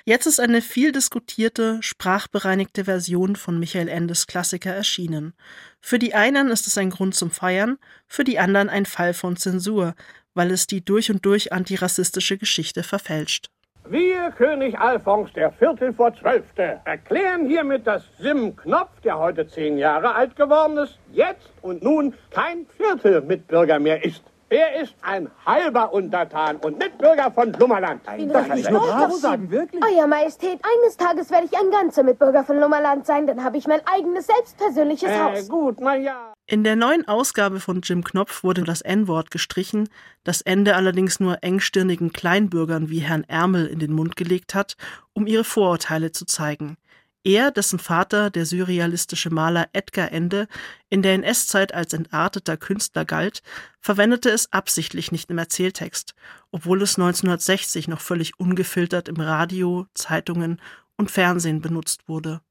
Jetzt 0.03 0.25
ist 0.25 0.41
eine 0.41 0.61
viel 0.61 0.91
diskutierte, 0.91 1.77
sprachbereinigte 1.81 2.83
Version 2.83 3.37
von 3.37 3.59
Michael 3.59 3.87
Endes 3.87 4.27
Klassiker 4.27 4.73
erschienen. 4.73 5.33
Für 5.79 5.99
die 5.99 6.15
einen 6.15 6.49
ist 6.49 6.67
es 6.67 6.77
ein 6.77 6.89
Grund 6.89 7.15
zum 7.15 7.31
Feiern, 7.31 7.77
für 8.07 8.25
die 8.25 8.39
anderen 8.39 8.67
ein 8.67 8.85
Fall 8.85 9.13
von 9.13 9.37
Zensur, 9.37 9.95
weil 10.33 10.51
es 10.51 10.67
die 10.67 10.83
durch 10.83 11.09
und 11.11 11.25
durch 11.25 11.53
antirassistische 11.53 12.37
Geschichte 12.37 12.83
verfälscht. 12.83 13.49
Wir, 13.91 14.29
König 14.37 14.79
Alphons 14.79 15.33
der 15.33 15.51
Viertel 15.51 15.93
vor 15.93 16.13
Zwölfte, 16.13 16.79
erklären 16.85 17.47
hiermit, 17.47 17.87
dass 17.87 18.03
Sim 18.19 18.55
Knopf, 18.55 19.01
der 19.03 19.17
heute 19.17 19.47
zehn 19.47 19.79
Jahre 19.79 20.13
alt 20.13 20.35
geworden 20.35 20.77
ist, 20.77 20.99
jetzt 21.11 21.51
und 21.63 21.81
nun 21.81 22.13
kein 22.29 22.67
Viertelmitbürger 22.77 23.79
mehr 23.79 24.05
ist. 24.05 24.23
Er 24.51 24.81
ist 24.81 24.95
ein 25.03 25.29
halber 25.45 25.93
Untertan 25.93 26.57
und 26.57 26.79
Mitbürger 26.79 27.29
von 27.31 27.53
Lummerland. 27.53 28.01
Das 28.05 28.47
kann 28.47 28.57
ich 28.57 28.67
nur 28.67 28.79
bravo 28.79 29.15
sagen, 29.15 29.51
wirklich. 29.51 29.83
Euer 29.83 30.07
Majestät, 30.07 30.59
eines 30.63 30.97
Tages 30.97 31.29
werde 31.29 31.45
ich 31.45 31.55
ein 31.55 31.69
ganzer 31.69 32.01
Mitbürger 32.01 32.43
von 32.43 32.59
Lummerland 32.59 33.05
sein, 33.05 33.27
dann 33.27 33.43
habe 33.43 33.57
ich 33.57 33.67
mein 33.67 33.81
eigenes 33.85 34.25
selbstpersönliches 34.25 35.09
äh, 35.09 35.19
Haus. 35.19 35.49
Gut, 35.49 35.77
na 35.79 35.95
ja. 35.95 36.33
In 36.47 36.63
der 36.63 36.75
neuen 36.75 37.07
Ausgabe 37.07 37.59
von 37.59 37.81
Jim 37.81 38.03
Knopf 38.03 38.43
wurde 38.43 38.63
das 38.63 38.81
N-Wort 38.81 39.29
gestrichen, 39.29 39.87
das 40.23 40.41
Ende 40.41 40.75
allerdings 40.75 41.19
nur 41.19 41.43
engstirnigen 41.43 42.11
Kleinbürgern 42.11 42.89
wie 42.89 42.99
Herrn 42.99 43.25
Ärmel 43.25 43.67
in 43.67 43.77
den 43.77 43.93
Mund 43.93 44.15
gelegt 44.15 44.55
hat, 44.55 44.77
um 45.13 45.27
ihre 45.27 45.43
Vorurteile 45.43 46.11
zu 46.11 46.25
zeigen. 46.25 46.77
Er, 47.23 47.51
dessen 47.51 47.79
Vater, 47.79 48.29
der 48.29 48.45
surrealistische 48.45 49.29
Maler 49.29 49.67
Edgar 49.73 50.11
Ende, 50.11 50.47
in 50.89 51.01
der 51.01 51.15
NS-Zeit 51.15 51.73
als 51.73 51.93
entarteter 51.93 52.55
Künstler 52.55 53.03
galt, 53.03 53.43
verwendete 53.81 54.29
es 54.29 54.53
absichtlich 54.53 55.11
nicht 55.11 55.29
im 55.29 55.37
Erzähltext, 55.37 56.15
obwohl 56.51 56.81
es 56.81 56.97
1960 56.97 57.89
noch 57.89 57.99
völlig 57.99 58.39
ungefiltert 58.39 59.09
im 59.09 59.19
Radio, 59.19 59.85
Zeitungen 59.93 60.61
und 60.95 61.11
Fernsehen 61.11 61.61
benutzt 61.61 62.07
wurde. 62.07 62.41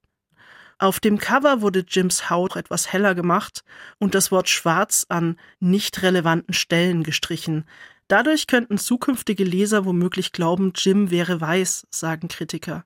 Auf 0.78 1.00
dem 1.00 1.18
Cover 1.18 1.60
wurde 1.60 1.84
Jims 1.88 2.30
Haut 2.30 2.54
etwas 2.54 2.92
heller 2.92 3.14
gemacht 3.14 3.64
und 3.98 4.14
das 4.14 4.30
Wort 4.30 4.48
schwarz 4.48 5.06
an 5.08 5.36
nicht 5.58 6.02
relevanten 6.02 6.54
Stellen 6.54 7.02
gestrichen. 7.02 7.64
Dadurch 8.06 8.46
könnten 8.46 8.78
zukünftige 8.78 9.44
Leser 9.44 9.86
womöglich 9.86 10.30
glauben, 10.30 10.72
Jim 10.76 11.10
wäre 11.10 11.40
weiß, 11.40 11.86
sagen 11.90 12.28
Kritiker. 12.28 12.84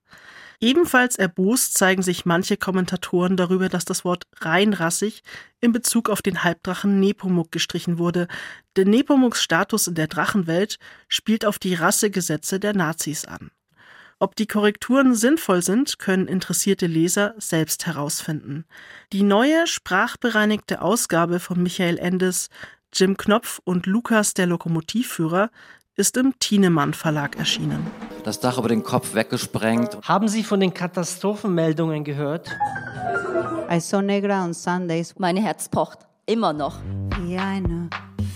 Ebenfalls 0.62 1.16
erbost 1.16 1.74
zeigen 1.74 2.02
sich 2.02 2.24
manche 2.24 2.56
Kommentatoren 2.56 3.36
darüber, 3.36 3.68
dass 3.68 3.84
das 3.84 4.04
Wort 4.04 4.28
reinrassig 4.40 5.24
in 5.60 5.72
Bezug 5.72 6.08
auf 6.08 6.22
den 6.22 6.44
Halbdrachen 6.44 7.00
Nepomuk 7.00 7.50
gestrichen 7.50 7.98
wurde, 7.98 8.28
denn 8.76 8.88
Nepomuks 8.88 9.42
Status 9.42 9.88
in 9.88 9.96
der 9.96 10.06
Drachenwelt 10.06 10.78
spielt 11.08 11.44
auf 11.44 11.58
die 11.58 11.74
Rassegesetze 11.74 12.60
der 12.60 12.74
Nazis 12.74 13.24
an. 13.24 13.50
Ob 14.20 14.36
die 14.36 14.46
Korrekturen 14.46 15.16
sinnvoll 15.16 15.62
sind, 15.62 15.98
können 15.98 16.28
interessierte 16.28 16.86
Leser 16.86 17.34
selbst 17.38 17.86
herausfinden. 17.86 18.64
Die 19.12 19.24
neue 19.24 19.66
sprachbereinigte 19.66 20.80
Ausgabe 20.80 21.40
von 21.40 21.60
Michael 21.60 21.98
Endes 21.98 22.50
Jim 22.92 23.16
Knopf 23.16 23.60
und 23.64 23.86
Lukas 23.86 24.32
der 24.34 24.46
Lokomotivführer 24.46 25.50
ist 25.96 26.16
im 26.16 26.32
Thienemann 26.38 26.94
Verlag 26.94 27.36
erschienen. 27.36 27.86
Das 28.24 28.40
Dach 28.40 28.58
über 28.58 28.68
den 28.68 28.82
Kopf 28.82 29.14
weggesprengt. 29.14 29.98
Haben 30.02 30.28
Sie 30.28 30.42
von 30.42 30.60
den 30.60 30.72
Katastrophenmeldungen 30.72 32.04
gehört? 32.04 32.48
I 33.70 33.80
saw 33.80 34.02
Negra 34.02 34.44
on 34.44 34.54
Sundays. 34.54 35.14
Mein 35.18 35.36
Herz 35.36 35.68
pocht 35.68 36.00
immer 36.26 36.52
noch. 36.52 36.76
Wie 37.20 37.36
eine 37.36 37.90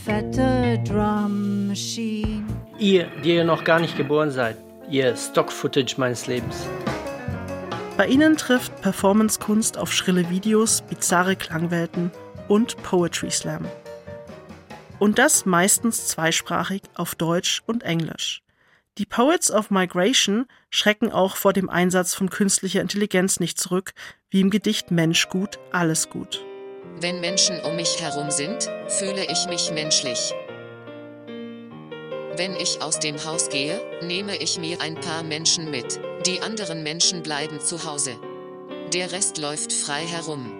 fette 0.05 0.83
Drum 0.85 1.69
Machine. 1.69 2.45
Ihr, 2.79 3.09
die 3.25 3.35
ihr 3.35 3.45
noch 3.45 3.65
gar 3.65 3.81
nicht 3.81 3.97
geboren 3.97 4.31
seid, 4.31 4.57
ihr 4.91 5.17
Stock-Footage 5.17 5.95
meines 5.99 6.27
Lebens. 6.27 6.67
Bei 7.97 8.07
ihnen 8.07 8.37
trifft 8.37 8.83
Performancekunst 8.83 9.79
auf 9.79 9.93
schrille 9.93 10.29
Videos, 10.29 10.83
bizarre 10.83 11.37
Klangwelten 11.37 12.11
und 12.49 12.77
Poetry 12.83 13.31
Slam. 13.31 13.65
Und 14.99 15.19
das 15.19 15.45
meistens 15.47 16.09
zweisprachig 16.09 16.83
auf 16.95 17.15
Deutsch 17.15 17.63
und 17.67 17.83
Englisch. 17.83 18.43
Die 18.99 19.05
Poets 19.05 19.51
of 19.51 19.71
Migration 19.71 20.47
schrecken 20.71 21.13
auch 21.13 21.37
vor 21.37 21.53
dem 21.53 21.69
Einsatz 21.69 22.15
von 22.15 22.31
künstlicher 22.31 22.81
Intelligenz 22.81 23.41
nicht 23.41 23.61
zurück, 23.61 23.93
wie 24.31 24.41
im 24.41 24.49
Gedicht 24.49 24.91
Mensch 24.91 25.29
gut, 25.29 25.59
alles 25.71 26.09
gut. 26.09 26.43
Wenn 26.99 27.21
Menschen 27.21 27.61
um 27.61 27.77
mich 27.77 28.01
herum 28.01 28.31
sind, 28.31 28.71
fühle 28.89 29.31
ich 29.31 29.47
mich 29.49 29.71
menschlich. 29.71 30.33
Wenn 32.39 32.55
ich 32.57 32.81
aus 32.81 32.99
dem 32.99 33.23
Haus 33.25 33.51
gehe, 33.51 33.79
nehme 34.03 34.37
ich 34.37 34.59
mir 34.59 34.81
ein 34.81 34.95
paar 34.95 35.23
Menschen 35.23 35.71
mit. 35.71 36.01
Die 36.27 36.41
anderen 36.41 36.83
Menschen 36.83 37.23
bleiben 37.23 37.61
zu 37.61 37.85
Hause. 37.85 38.17
Der 38.95 39.13
Rest 39.13 39.37
läuft 39.37 39.75
frei 39.75 40.07
herum. 40.07 40.56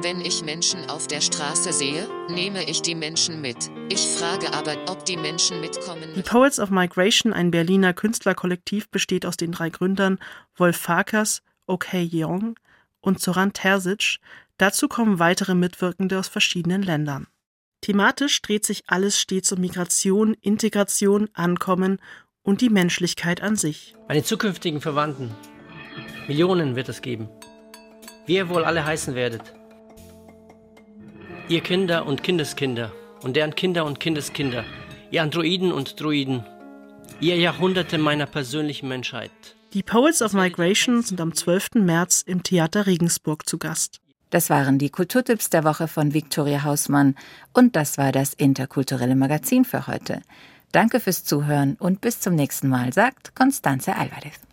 Wenn 0.00 0.20
ich 0.20 0.44
Menschen 0.44 0.88
auf 0.88 1.08
der 1.08 1.20
Straße 1.20 1.72
sehe, 1.72 2.08
nehme 2.28 2.62
ich 2.70 2.82
die 2.82 2.94
Menschen 2.94 3.40
mit. 3.40 3.68
Ich 3.88 4.06
frage 4.06 4.52
aber, 4.52 4.76
ob 4.88 5.04
die 5.04 5.16
Menschen 5.16 5.60
mitkommen. 5.60 6.14
Die 6.14 6.22
Poets 6.22 6.60
of 6.60 6.70
Migration, 6.70 7.32
ein 7.32 7.50
Berliner 7.50 7.92
Künstlerkollektiv, 7.94 8.88
besteht 8.90 9.26
aus 9.26 9.36
den 9.36 9.50
drei 9.50 9.70
Gründern 9.70 10.20
Wolf 10.54 10.76
Farkas, 10.76 11.42
Okay 11.66 12.04
Yeong 12.04 12.54
und 13.00 13.18
Zoran 13.18 13.52
Terzic. 13.52 14.20
Dazu 14.56 14.86
kommen 14.86 15.18
weitere 15.18 15.56
Mitwirkende 15.56 16.20
aus 16.20 16.28
verschiedenen 16.28 16.84
Ländern. 16.84 17.26
Thematisch 17.80 18.40
dreht 18.40 18.64
sich 18.64 18.84
alles 18.86 19.18
stets 19.20 19.50
um 19.50 19.60
Migration, 19.60 20.34
Integration, 20.34 21.28
Ankommen 21.32 21.98
und 22.42 22.60
die 22.60 22.70
Menschlichkeit 22.70 23.42
an 23.42 23.56
sich. 23.56 23.96
Meine 24.06 24.22
zukünftigen 24.22 24.80
Verwandten. 24.80 25.34
Millionen 26.28 26.76
wird 26.76 26.88
es 26.88 27.02
geben. 27.02 27.28
Wie 28.26 28.36
ihr 28.36 28.48
wohl 28.48 28.64
alle 28.64 28.84
heißen 28.84 29.16
werdet. 29.16 29.57
Ihr 31.50 31.62
Kinder 31.62 32.04
und 32.04 32.22
Kindeskinder 32.22 32.92
und 33.22 33.34
deren 33.34 33.54
Kinder 33.54 33.86
und 33.86 33.98
Kindeskinder. 33.98 34.66
Ihr 35.10 35.22
Androiden 35.22 35.72
und 35.72 35.98
Druiden. 35.98 36.44
Ihr 37.20 37.38
Jahrhunderte 37.38 37.96
meiner 37.96 38.26
persönlichen 38.26 38.86
Menschheit. 38.86 39.30
Die 39.72 39.82
Poets 39.82 40.20
of 40.20 40.34
Migration 40.34 41.00
sind 41.00 41.22
am 41.22 41.34
12. 41.34 41.76
März 41.76 42.22
im 42.26 42.42
Theater 42.42 42.86
Regensburg 42.86 43.48
zu 43.48 43.56
Gast. 43.56 44.02
Das 44.28 44.50
waren 44.50 44.78
die 44.78 44.90
Kulturtipps 44.90 45.48
der 45.48 45.64
Woche 45.64 45.88
von 45.88 46.12
Viktoria 46.12 46.64
Hausmann 46.64 47.14
und 47.54 47.76
das 47.76 47.96
war 47.96 48.12
das 48.12 48.34
interkulturelle 48.34 49.16
Magazin 49.16 49.64
für 49.64 49.86
heute. 49.86 50.20
Danke 50.72 51.00
fürs 51.00 51.24
Zuhören 51.24 51.76
und 51.80 52.02
bis 52.02 52.20
zum 52.20 52.34
nächsten 52.34 52.68
Mal, 52.68 52.92
sagt 52.92 53.34
Constanze 53.34 53.96
Alvarez. 53.96 54.47